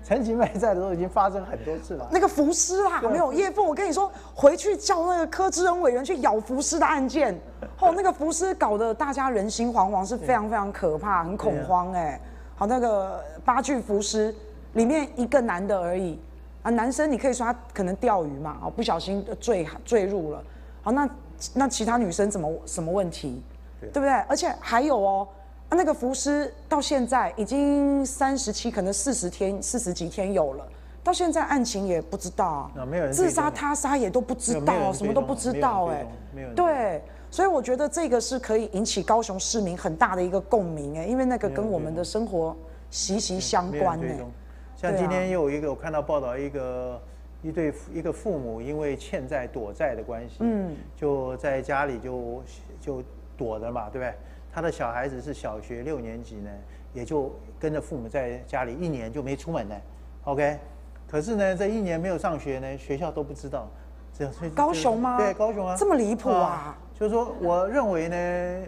[0.03, 2.07] 陈其迈在的时候已经发生很多次了。
[2.11, 7.39] 那个浮尸啊，没有叶凤，我跟你说，回去叫那个柯志恩委员去咬浮尸的案件，
[7.79, 12.19] 哦，那个浮尸搞得大家人心惶惶，是非常非常可怕，很恐慌哎。
[12.55, 14.33] 好，那个八具浮尸
[14.73, 16.19] 里面一个男的而已
[16.63, 20.43] 啊，男生你可以说他可能钓鱼嘛，哦，不小心坠坠入了。
[20.81, 21.09] 好，那
[21.53, 23.41] 那其他女生怎么什么问题？
[23.79, 24.11] 对不对？
[24.27, 25.27] 而且还有哦。
[25.71, 30.67] 啊、那个服尸到现在已经三十七，可能四十天、四十几天有了，
[31.01, 36.05] 到现在案情也不知道啊，没有人自杀他杀也都不知道，什么都不知道哎，
[36.53, 42.53] 对，所以我觉得这个是可以引起高雄市民很大的一个共鸣哎，因为那个跟我们的生活
[42.89, 44.19] 息息相关哎。
[44.75, 47.01] 像今天又有一个我看到报道，一个
[47.41, 52.43] 一对一个父母因为欠债躲债的关系，嗯，就在家里就
[52.81, 53.01] 就
[53.37, 54.13] 躲着嘛，对不对？
[54.53, 56.49] 他的小孩子是小学六年级呢，
[56.93, 59.75] 也就跟着父母在家里一年就没出门呢。
[60.25, 60.59] OK，
[61.07, 63.69] 可是呢，这一年没有上学呢，学校都不知道。
[64.13, 65.17] 这高雄吗？
[65.17, 65.75] 对，高雄啊。
[65.77, 66.77] 这么离谱啊，啊！
[66.93, 68.67] 就是说，我认为呢，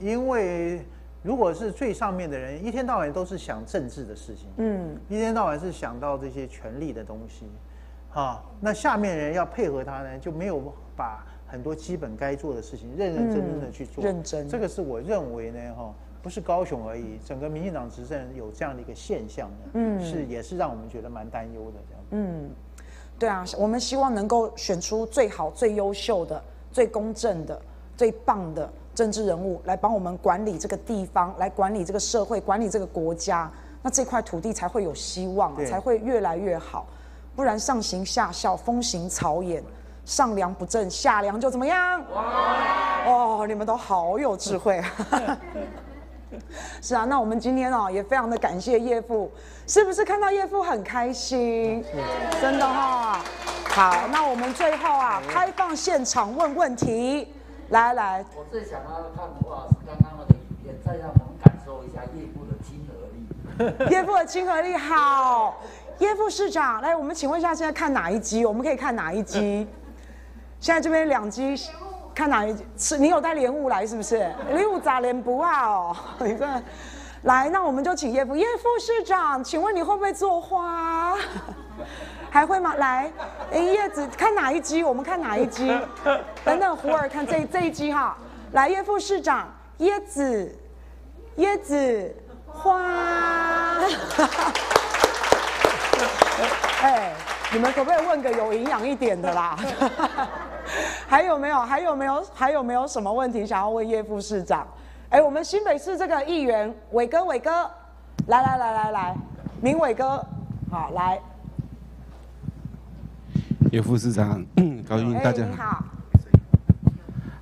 [0.00, 0.82] 因为
[1.22, 7.44] 如果是最上面的人，一天到晚都是想政治的事情，嗯，一天到晚是想到这些权力的东西，
[8.10, 11.24] 哈、啊，那下面人要配合他呢，就没有把。
[11.48, 14.04] 很多基本该做的事情，认认真真的去做。
[14.04, 22.04] 认真，这个是我认为呢，哈，不是高雄而已，整个民进党执政有这样的一个现象呢，嗯，是也是让我们觉得蛮担忧的这样。
[22.10, 22.50] 嗯，
[23.18, 26.40] 对啊，我们希望能够选出最好、最优秀的、
[26.70, 27.60] 最公正的、
[27.96, 33.50] 最棒的政治人物来帮我们管理这个地方，来管理这个社会，管理这个国家，
[33.82, 36.86] 那这块土地才会有希望，才会越来越好。
[37.34, 39.62] 不然上行下效，风行草偃。
[40.08, 42.02] 上梁不正下梁就怎么样？
[42.14, 42.22] 哇
[43.04, 45.38] 哦，你们都好有智慧啊！
[46.80, 49.30] 是啊，那我们今天哦也非常的感谢叶父，
[49.66, 51.84] 是不是看到叶父很开心？
[52.40, 53.20] 真的哈、哦。
[53.68, 57.28] 好，那我们最后啊开放现场问问题，
[57.68, 58.24] 来来。
[58.34, 63.90] 我最想要看的话是刚刚那个影片，再让我们感受一下叶父的亲和力。
[63.94, 65.58] 叶父的亲和力好，
[65.98, 68.46] 叶副市长来，我们请问一下，现在看哪一集？
[68.46, 69.66] 我们可以看哪一集？
[70.60, 71.54] 现在这边两机，
[72.14, 72.98] 看哪一次？
[72.98, 74.16] 你有带莲雾来是不是？
[74.52, 75.66] 莲雾砸莲不啊？
[75.66, 76.46] 哦， 你这
[77.22, 81.16] 来，那我们就请叶副叶副市长，请问你会不会做花？
[82.30, 82.74] 还会吗？
[82.76, 83.10] 来，
[83.52, 84.82] 哎，叶子看哪一机？
[84.82, 85.66] 我们看哪一机？
[86.44, 88.16] 等等，胡儿看这这一机哈。
[88.52, 89.48] 来，叶副市长，
[89.78, 90.54] 椰子，
[91.36, 92.14] 椰子
[92.46, 92.82] 花。
[96.82, 97.12] 哎。
[97.50, 99.58] 你们可不可以问个有营养一点的啦？
[101.08, 101.60] 还有没有？
[101.60, 102.22] 还有没有？
[102.34, 104.66] 还有没有什么问题想要问叶副市长？
[105.08, 107.50] 哎，我们新北市这个议员伟哥，伟哥，
[108.26, 109.16] 来来来来来，
[109.62, 110.22] 明伟哥，
[110.70, 111.18] 好来。
[113.72, 114.44] 叶副市长，
[114.86, 115.84] 高金军大家好。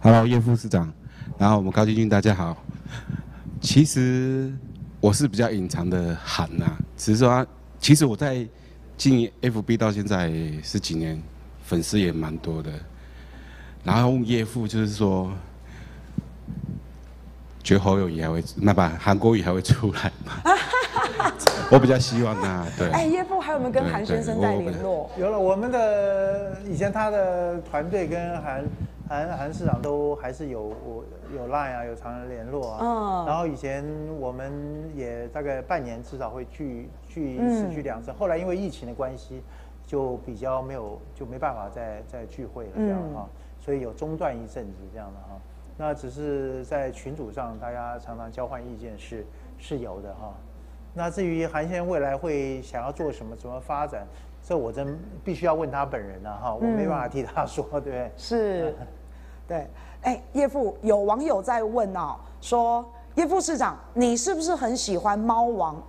[0.00, 0.92] Hello，叶副市长，
[1.36, 2.56] 然后我们高金军大家好。
[3.60, 4.52] 其实
[5.00, 6.64] 我是比较隐藏的韩呐，
[6.96, 7.44] 只是说，
[7.80, 8.46] 其实我在。
[8.96, 10.32] 经营 FB 到现在
[10.62, 11.20] 十几年，
[11.62, 12.70] 粉丝也蛮多的。
[13.84, 15.30] 然后叶父就是说，
[17.62, 20.32] 觉得侯友宜还会，那把韩国语还会出来吗？
[21.70, 22.90] 我比较希望啊，对。
[22.90, 25.10] 哎，叶父还有没有跟韩先生在联络？
[25.18, 28.64] 有了，我们的以前他的团队跟韩。
[29.08, 31.04] 韩韩市长都还是有我
[31.34, 32.78] 有 line 啊，有常人联络啊。
[32.82, 33.26] 嗯。
[33.26, 33.84] 然后以前
[34.18, 34.52] 我们
[34.94, 38.12] 也大概半年至少会聚聚一次，聚两次。
[38.12, 39.42] 后来因为疫情的关系，
[39.86, 43.28] 就比较没有就没办法再再聚会了这样哈。
[43.58, 45.40] 所以有中断一阵子这样的哈。
[45.78, 49.26] 那只是在群组上大家常常交换意见是
[49.58, 50.34] 是有的哈。
[50.94, 54.06] 那至于韩先生未来会想要做什么怎么发展，
[54.42, 58.10] 这我真必须要问他本人了哈，我没办法替他说，对不对？
[58.16, 58.74] 是。
[59.46, 59.66] 对，
[60.06, 62.84] 哎，叶副有网友在问哦，说
[63.16, 65.82] 叶副市长，你是不是很喜欢猫王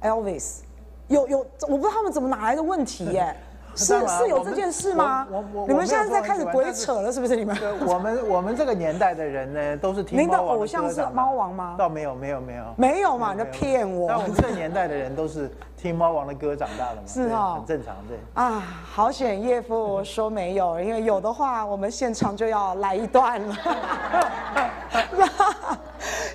[0.00, 0.60] Elvis？
[1.08, 3.36] 有有，我不知道他们怎么哪来的问题耶。
[3.76, 5.26] 是是有这件事吗？
[5.66, 7.34] 你们现在在开始鬼扯了，是不是？
[7.36, 7.56] 你们？
[7.86, 11.74] 我们我们这个年代的人呢，都是听您的偶像是猫王吗？
[11.78, 14.08] 倒没有没有没有没有嘛，你在骗我。
[14.08, 18.18] 那我们这个年代的人都是听猫王的歌长大的嘛，是哦，很正常对。
[18.34, 23.56] 啊，好险叶父说没有，因为有的话，我们现场就要来一段了。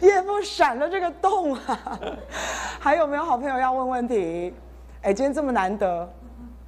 [0.02, 2.00] 叶父闪了这个洞啊！
[2.80, 4.54] 还有没有好朋友要问问题？
[5.02, 6.10] 哎，今天这么难得。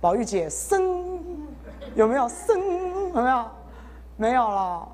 [0.01, 0.81] 宝玉姐，生
[1.93, 2.59] 有没有生
[3.13, 3.45] 有没有？
[4.17, 4.87] 没有了。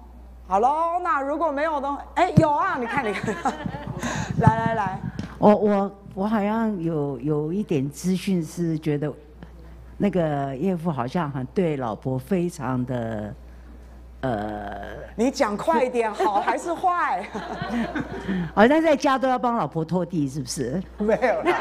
[0.45, 2.78] 好喽，那如果没有的话，哎，有啊！
[2.78, 3.53] 你看，你看，
[4.39, 4.99] 来来来，
[5.39, 9.12] 我我我好像有有一点资讯是觉得，
[9.97, 13.34] 那个岳父好像很对老婆非常的，
[14.22, 14.82] 呃，
[15.15, 17.24] 你讲快一点，好还是坏？
[18.55, 20.82] 好像在家都要帮老婆拖地，是不是？
[20.97, 21.57] 没有啦。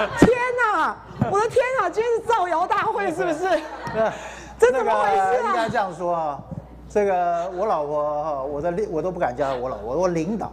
[0.18, 0.30] 天
[0.74, 0.96] 哪！
[1.30, 1.90] 我的天哪！
[1.90, 3.60] 今天是造谣大会，是不是？
[4.58, 5.48] 这怎么回事啊？
[5.48, 6.40] 应该这样说啊，
[6.88, 10.50] 这个我老婆哈，我的领我都不敢叫我老婆，我领导，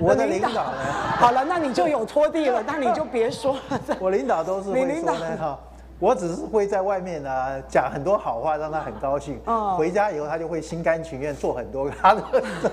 [0.00, 0.72] 我的领导呢？
[1.18, 3.60] 好了，那你就有拖地了，那你就别说了。
[4.00, 5.58] 我领导都是会说的哈，
[6.00, 9.40] 我只是会在外面呢讲很多好话，让他很高兴。
[9.46, 9.76] 哦。
[9.76, 12.22] 回家以后，他就会心甘情愿做很多 他的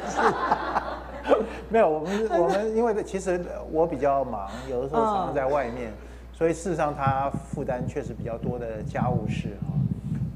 [0.08, 0.22] 事。
[1.70, 5.92] 没有，我们我们因为其实我比较忙，有的时候常常在外面，
[6.32, 9.74] 所以事实上他负担确实比较多的家务事啊。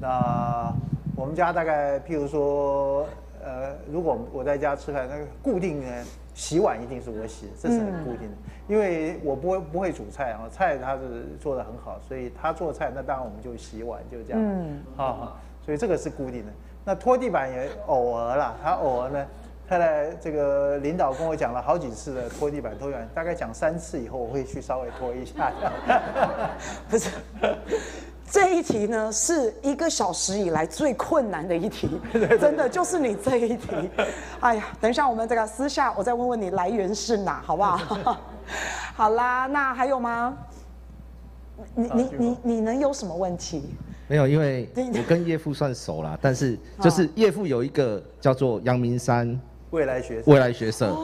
[0.00, 0.74] 那
[1.14, 3.06] 我们家大概，譬如说，
[3.44, 5.86] 呃，如果我在家吃饭，那个固定呢，
[6.34, 8.36] 洗碗一定是我洗，这是很固定的，
[8.68, 16.52] 因为我不会不会煮菜啊，菜他是做的很好，所以他做菜，那当然我们就洗碗，就这样，嗯，好，所以这个是固定的。
[16.84, 19.26] 那拖地板也偶尔啦，他偶尔呢，
[19.68, 25.52] 他的这个领导跟我讲了好几次的拖地板拖地板，大概讲三次以后，我会去稍微拖一下，
[26.88, 27.10] 不是。
[28.30, 31.90] 这一题呢，是一个小时以来最困难的一题，
[32.40, 33.90] 真的就是你这一题。
[34.38, 38.16] 哎呀，等一下我们这个私下我再问问你来源是哪，好不好？
[38.94, 40.36] 好啦，那还有吗？
[41.74, 43.74] 你你你你能有什么问题？
[44.06, 49.38] 没有，因为我跟叶父算熟啦，但是就是叶父有一个叫做阳明山
[49.70, 50.96] 未来学未来学社。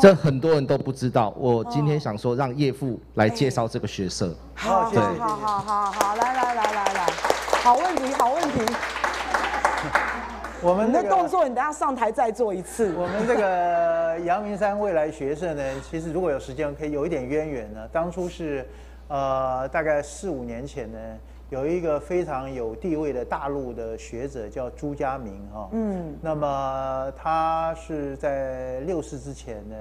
[0.00, 4.32] 这很多人都不知道，我今天想说让叶父来介绍这个学社。
[4.54, 7.06] 好，好，好，好，好，好，来，来，来，来，来，
[7.62, 8.60] 好问题，好问题。
[10.62, 12.92] 我们的动作，你等下上台再做一次。
[12.96, 17.80] 我们这个阳明山未来学社呢， 其实如果有时间，可以有一点渊源呢。
[17.92, 18.66] 当初是，
[19.08, 20.98] 呃，大概四五年前呢。
[21.50, 29.74] 有一个非常有地位的大陆的学者叫朱家明哈，嗯，那么他是在六四之前呢，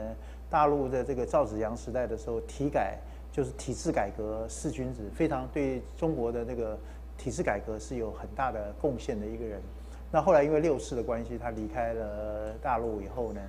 [0.50, 2.98] 大陆的这个赵紫阳时代的时候，体改
[3.34, 6.78] 就是体制改革四君子，非常对中国的那个
[7.18, 9.62] 体制改革是有很大的贡献的一个人。
[10.10, 13.42] 那后来因为六四的关系，他离开了大陆以后呢，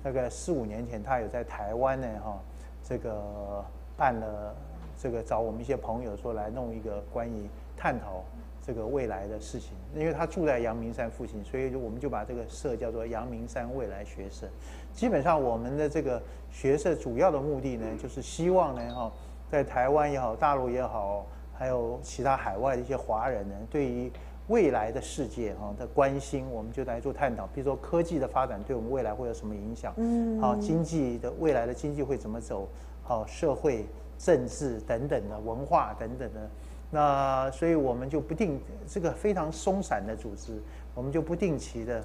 [0.00, 2.40] 大概四五年前，他有在台湾呢哈，
[2.84, 3.64] 这个
[3.96, 4.54] 办了
[4.96, 7.48] 这个找我们一些朋友说来弄一个关于。
[7.76, 8.24] 探讨
[8.62, 14.48] 这个未来的事情，因为他住在阳明山附近，所以我们就把这个社叫做阳明山未来学社。
[14.92, 19.12] 基本上我们的这个学社主要的目的呢，就是希望呢哈，
[19.50, 24.10] 在台湾也好，大陆也好，还有其他海外的一些华人呢，对于
[24.48, 27.46] 未来的世界哈的关心，我们就来做探讨。
[27.48, 29.92] 比如说科技的发展对我们未来会有什么影响？
[29.96, 32.68] 嗯，好，经济的未来的经济会怎么走？
[33.02, 33.84] 好，社会、
[34.16, 36.48] 政治等等的文化等等的。
[36.94, 40.62] 那所以我们就不定这个非常松散的组织，
[40.94, 42.00] 我们就不定期的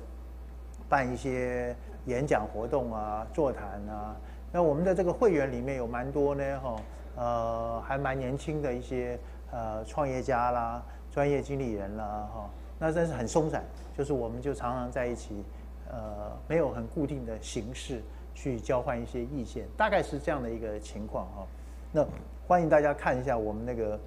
[0.89, 1.75] 办一些
[2.07, 4.15] 演讲活动啊、座谈啊。
[4.51, 6.75] 那我们的这个会员里面有蛮多呢，哈，
[7.15, 9.19] 呃，还蛮年轻的一些
[9.51, 12.49] 呃创业家啦、专业经理人啦，哈。
[12.79, 13.63] 那真是很松散，
[13.95, 15.43] 就是我们就常常在一起，
[15.87, 18.01] 呃，没有很固定的形式
[18.33, 21.45] 去交换一些意见，大概是这样的一个情况哈。
[21.91, 22.03] 那
[22.47, 23.99] 欢迎大家看一下我们那个。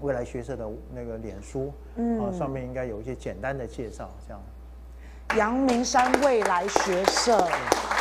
[0.00, 4.40] 未来学社的那个脸书，嗯，上面应该有一些简单的介绍，这样。
[5.36, 7.36] 阳明山未来学社，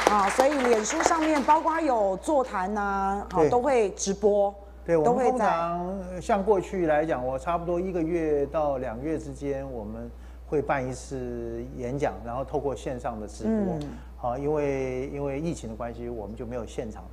[0.09, 4.53] 啊，所以脸书上面包括有座谈呐，好，都会直播。
[4.85, 10.09] 对，我们通常像过去来讲，我差不多一个月到两个月之间，我们
[10.47, 13.77] 会办一次演讲，然后透过线上的直播，
[14.17, 17.03] 好，因为因为疫情的关系，我们就没有现场。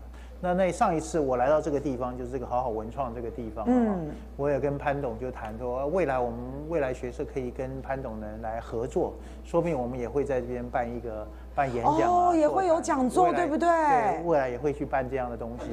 [0.41, 9.15] 那那上一次我来到这个地方，就是这个好好文创这个地方，嗯，我也跟潘董就谈说，未来我们未来学社可以跟潘董呢来合作，
[9.45, 13.69] 说不定我们也会在这边办一个办演讲哦，也会有讲座，对不对？
[13.69, 15.67] 对，未来也会去办这样的东西。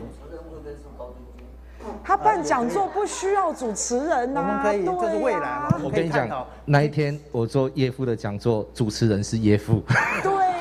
[2.02, 5.68] 他办讲座不需要主持人呐，我们可以，这是未来。
[5.84, 9.84] 我跟你讲，那一天我做叶夫的讲座，主持人是叶夫。
[10.24, 10.53] 对。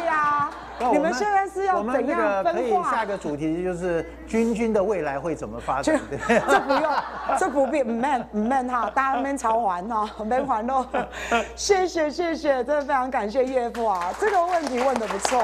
[0.90, 2.50] 你们现在是要怎样分化？
[2.50, 6.00] 我们可以下个主题就是君君的未来会怎么发展？
[6.28, 6.92] 这不用，
[7.38, 10.84] 这不必，唔免唔免哈，大家免操烦哈，免烦恼。
[11.54, 15.38] 谢谢谢谢，真的非常感谢岳父啊，这个问题问得不错，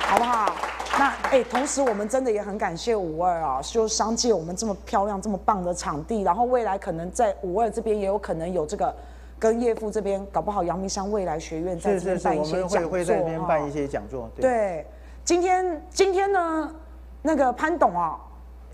[0.00, 0.54] 好不好？
[0.98, 8.94] 那哎，同时我们真的也很感谢五二啊，就商界我们这么漂亮、这么棒的场地，然后未来可能在五二这边也有可能有这个。
[9.38, 14.30] 跟叶父这边搞不好，阳明山未来学院在这边办一些讲座，会会在这边办一些讲座。
[14.36, 14.86] 对，
[15.24, 16.74] 今天今天呢，
[17.22, 18.18] 那个潘董啊，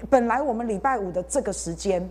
[0.08, 2.08] 本来我们礼拜五的这个时间，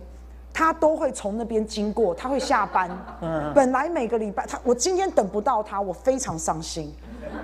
[0.52, 2.90] 他都会从那边经过，他会下班。
[3.22, 3.52] 嗯。
[3.54, 6.94] 本来每个礼拜他，我今天等不到他，我非常伤心。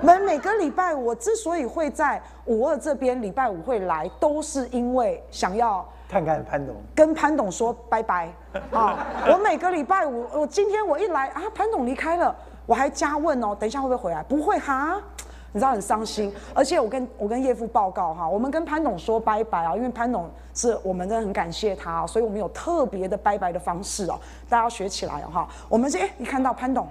[0.03, 8.29] 每每个礼拜，我之所以会在五二这边礼拜五会来，都是因为想要看看潘董，跟潘董说拜拜
[8.73, 9.07] 啊！
[9.31, 12.35] 我每个礼拜五，我今天我一来啊，潘董离开了，
[12.65, 14.23] 我还加问哦，等一下会不会回来？
[14.23, 15.01] 不会哈。
[15.51, 25.49] 你知道很伤心，而且我跟我跟叶父报告哈，我们跟潘董说拜拜啊，因为潘董是我们真的很感谢他，所以我们有特别的拜拜的方式哦，大家要学起来哦哈。
[25.67, 26.87] 我们先，哎，你看到潘董，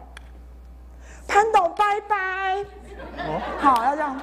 [1.28, 2.66] 潘董拜拜，
[3.20, 4.20] 哦好，要这样，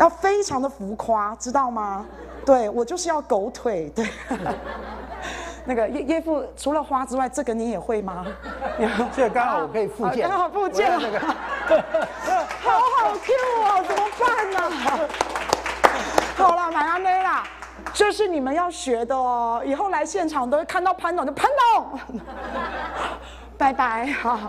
[0.00, 2.04] 要非常的浮夸，知道吗？
[2.48, 4.08] 对，我就是要狗腿，对。
[5.66, 8.24] 那个叶叶父除了花之外，这个你也会吗？
[9.14, 11.20] 这个刚好我可以复健，刚好复健那个，
[12.62, 14.98] 好好 Q 哦，怎么办呢、啊？
[16.38, 17.44] 好了，买阿妹啦，
[17.92, 22.00] 这是你们要学的哦，以后来现场都会看到潘董，就潘董，
[23.58, 24.40] 拜拜好，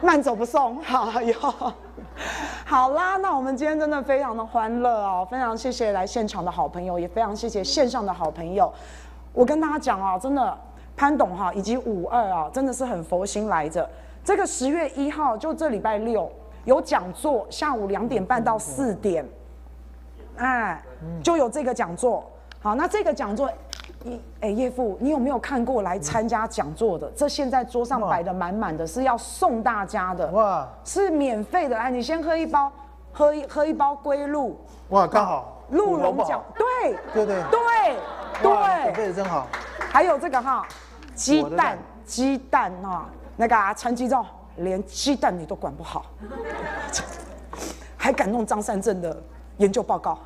[0.00, 1.72] 慢走不送，好以后，
[2.64, 8.72] 好啦，那我们今天真的非常的欢乐哦，非常谢谢来现场的好朋友，也非常谢谢线上的好朋友。
[9.32, 10.58] 我跟大家讲啊，真的
[10.96, 13.88] 潘董哈以及五二啊，真的是很佛心来着。
[14.24, 16.30] 这个十月一号就这礼拜六
[16.64, 19.28] 有讲座，下午两点半到四点，
[20.36, 20.82] 哎，
[21.22, 22.24] 就有这个讲座。
[22.60, 23.50] 好，那这个讲座，
[24.04, 27.10] 你哎叶父，你有没有看过来参加讲座的？
[27.14, 31.78] 这现在桌上摆的满满的，是要送大家的哇，是免费的。
[31.78, 32.70] 哎，你先喝一包，
[33.12, 37.96] 喝一喝一包龟鹿哇，刚好鹿茸讲，对对对对。
[38.42, 39.46] 对，准备的真好。
[39.78, 40.66] 还有这个哈，
[41.14, 44.24] 鸡蛋，鸡蛋啊，那个啊，陈吉仲
[44.56, 46.06] 连鸡蛋你都管不好，
[47.96, 49.16] 还敢弄张善政的
[49.62, 50.18] 研究报告？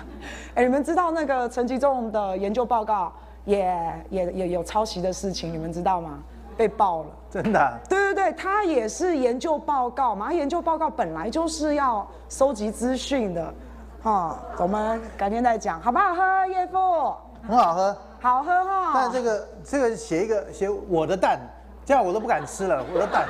[0.54, 3.10] 哎，你们知道那个陈吉仲的研究报告
[3.46, 6.18] 也也也有抄袭的事情，你们知道吗？
[6.54, 7.72] 被爆了，真的啊？
[7.88, 13.54] 对对对，他也是研究报告嘛，研究报告本来就是要收集资讯的，
[14.02, 16.46] 哈，我们改天再讲，好不好喝？
[16.48, 17.14] 叶父。
[17.48, 18.90] 很好喝，好喝哈、哦。
[18.94, 21.40] 但这个这个写一个写我的蛋，
[21.86, 22.84] 这样我都不敢吃了。
[22.92, 23.26] 我的蛋。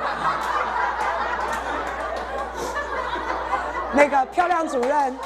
[3.95, 5.17] 那个漂亮主任，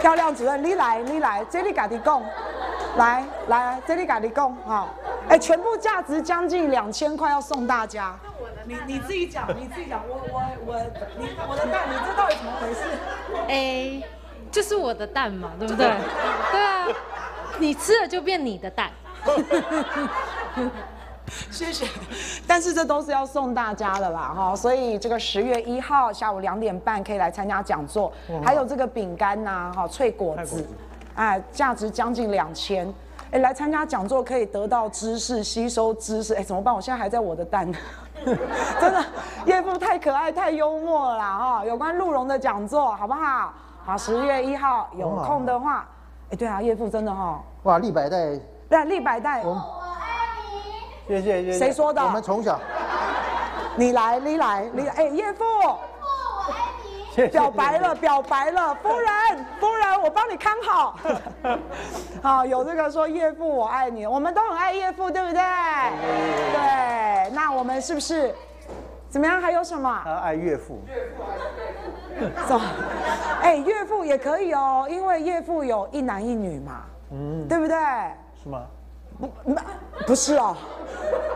[0.00, 2.22] 漂亮主任，你来你来，这里给你讲，
[2.96, 4.88] 来来，这里给你讲哈。
[5.28, 8.18] 哎，全部价值将近两千块，要送大家。
[8.22, 10.80] 那我的你你自己讲，你自己讲，我我我，
[11.18, 12.80] 你我的蛋，你这到底怎么回事？
[13.48, 14.02] 哎，
[14.50, 15.86] 就是我的蛋嘛，对不对？
[16.52, 16.86] 对啊。
[17.60, 18.90] 你吃了就变你的蛋，
[21.50, 21.86] 谢谢。
[22.46, 24.56] 但是这都是要送大家的啦，哈。
[24.56, 28.12] 所以这个十月一号下午两点半可以来参加讲座，
[28.44, 30.66] 还有这个饼干呐，哈，脆果子，
[31.14, 32.92] 哎，价值将近两千。
[33.30, 36.32] 哎，来参加讲座可以得到知识，吸收知识。
[36.34, 36.74] 哎，怎么办？
[36.74, 37.70] 我现在还在我的蛋，
[38.24, 39.04] 真的，
[39.44, 41.64] 叶父太可爱，太幽默了啦，哈。
[41.64, 43.52] 有关鹿茸的讲座，好不好？
[43.84, 45.86] 好，十月一号有空的话。
[46.30, 49.62] 哎，对啊，叶父真的哈、哦，哇，立百代，对，立百代，我爱你，
[51.08, 52.02] 谢谢谢谢，谁说的？
[52.04, 52.60] 我们从小，
[53.76, 55.72] 你来，你来，你来，哎，叶父，我
[56.52, 59.10] 爱你，表白了，表白了，夫人，
[59.58, 60.96] 夫人，我帮你看好，
[62.22, 65.40] 好， 有这个说叶父我爱你，我们都很爱叶父，对不对？
[66.52, 68.34] 对，那我们是不是？
[69.08, 69.40] 怎么样？
[69.40, 70.02] 还有什么？
[70.04, 70.78] 他爱岳父。
[72.46, 72.60] 走，
[73.40, 76.82] 哎，岳父也可以哦，因为岳父有一男一女嘛，
[77.12, 77.74] 嗯，对不对？
[78.42, 78.60] 是吗？
[79.18, 79.30] 不，
[80.06, 80.56] 不是哦，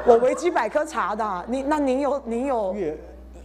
[0.07, 1.45] 我维基百科查的。
[1.47, 2.97] 您那您有您有岳？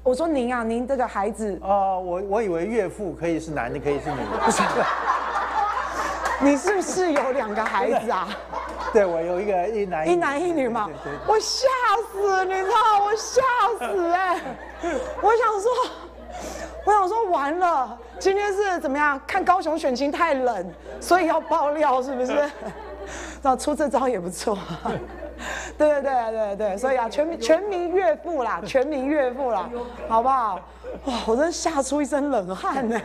[0.04, 4.64] 我说您啊，您这个孩子啊，我我以为岳父可以是男的，可以是女的，不是。
[6.40, 8.30] 你是不是有两个孩子啊？
[8.94, 10.88] 对，我有一个一男一男一女嘛。
[11.26, 11.68] 我吓
[12.12, 13.42] 死，你知道我吓
[13.80, 14.40] 死哎！
[15.22, 15.72] 我想说，
[16.86, 19.20] 我想说完了，今天是怎么样？
[19.26, 20.72] 看高雄选情太冷，
[21.02, 22.50] 所以要爆料是不是？
[23.42, 24.58] 那出这招也不错。
[25.78, 29.70] 对对对对对，所以啊，全民全民岳父啦，全民岳父啦，
[30.10, 30.60] 好不好？
[31.06, 33.00] 哇，我真吓出一身冷汗呢。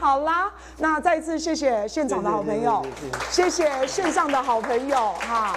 [0.00, 2.84] 好啦，那再一次谢谢现场的好朋友，
[3.30, 5.56] 谢谢线上的好朋友哈。